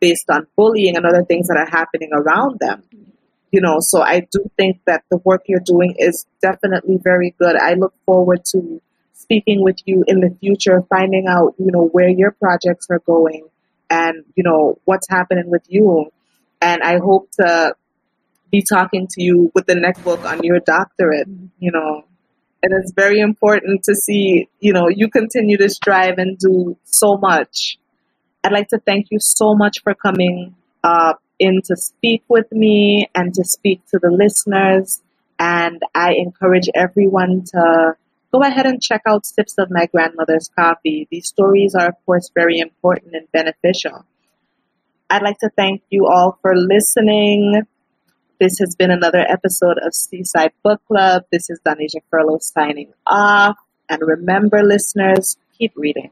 based 0.00 0.28
on 0.28 0.46
bullying 0.56 0.96
and 0.96 1.06
other 1.06 1.24
things 1.24 1.48
that 1.48 1.56
are 1.56 1.70
happening 1.70 2.10
around 2.12 2.58
them 2.60 2.82
you 3.56 3.60
know, 3.62 3.78
so 3.80 4.02
I 4.02 4.20
do 4.20 4.50
think 4.58 4.80
that 4.86 5.04
the 5.10 5.18
work 5.18 5.44
you're 5.46 5.60
doing 5.64 5.94
is 5.98 6.26
definitely 6.42 6.98
very 7.02 7.34
good. 7.38 7.56
I 7.56 7.72
look 7.72 7.94
forward 8.04 8.44
to 8.52 8.82
speaking 9.26 9.62
with 9.62 9.76
you 9.84 10.04
in 10.06 10.20
the 10.20 10.30
future, 10.40 10.82
finding 10.88 11.26
out, 11.28 11.54
you 11.58 11.72
know, 11.72 11.88
where 11.88 12.08
your 12.08 12.30
projects 12.30 12.86
are 12.90 13.00
going 13.00 13.48
and, 13.90 14.24
you 14.36 14.44
know, 14.44 14.78
what's 14.84 15.08
happening 15.08 15.50
with 15.50 15.64
you. 15.68 16.06
And 16.62 16.82
I 16.82 16.98
hope 16.98 17.30
to 17.32 17.74
be 18.52 18.62
talking 18.62 19.08
to 19.10 19.22
you 19.22 19.50
with 19.54 19.66
the 19.66 19.74
next 19.74 20.04
book 20.04 20.24
on 20.24 20.44
your 20.44 20.60
doctorate, 20.60 21.28
you 21.58 21.72
know. 21.72 22.04
And 22.62 22.72
it's 22.72 22.92
very 22.92 23.18
important 23.20 23.82
to 23.84 23.94
see, 23.94 24.48
you 24.60 24.72
know, 24.72 24.88
you 24.88 25.08
continue 25.10 25.56
to 25.58 25.68
strive 25.68 26.18
and 26.18 26.38
do 26.38 26.76
so 26.84 27.16
much. 27.16 27.78
I'd 28.44 28.52
like 28.52 28.68
to 28.68 28.78
thank 28.78 29.08
you 29.10 29.18
so 29.20 29.54
much 29.56 29.82
for 29.82 29.92
coming 29.94 30.54
uh, 30.84 31.14
in 31.38 31.62
to 31.64 31.76
speak 31.76 32.22
with 32.28 32.50
me 32.52 33.10
and 33.14 33.34
to 33.34 33.44
speak 33.44 33.82
to 33.90 33.98
the 34.00 34.10
listeners. 34.10 35.02
And 35.38 35.82
I 35.94 36.14
encourage 36.14 36.68
everyone 36.74 37.44
to 37.52 37.96
go 38.36 38.42
ahead 38.42 38.66
and 38.66 38.82
check 38.82 39.00
out 39.06 39.24
Sips 39.24 39.54
of 39.56 39.70
My 39.70 39.86
Grandmother's 39.86 40.50
Coffee. 40.54 41.08
These 41.10 41.28
stories 41.28 41.74
are, 41.74 41.88
of 41.88 41.94
course, 42.04 42.30
very 42.34 42.58
important 42.58 43.14
and 43.14 43.26
beneficial. 43.32 44.04
I'd 45.08 45.22
like 45.22 45.38
to 45.38 45.50
thank 45.56 45.82
you 45.88 46.06
all 46.06 46.38
for 46.42 46.54
listening. 46.54 47.62
This 48.38 48.58
has 48.58 48.74
been 48.74 48.90
another 48.90 49.24
episode 49.26 49.78
of 49.82 49.94
Seaside 49.94 50.52
Book 50.62 50.82
Club. 50.86 51.22
This 51.32 51.48
is 51.48 51.60
Donasia 51.66 52.02
Furlow 52.12 52.42
signing 52.42 52.92
off. 53.06 53.56
And 53.88 54.02
remember, 54.02 54.62
listeners, 54.62 55.38
keep 55.56 55.72
reading. 55.74 56.10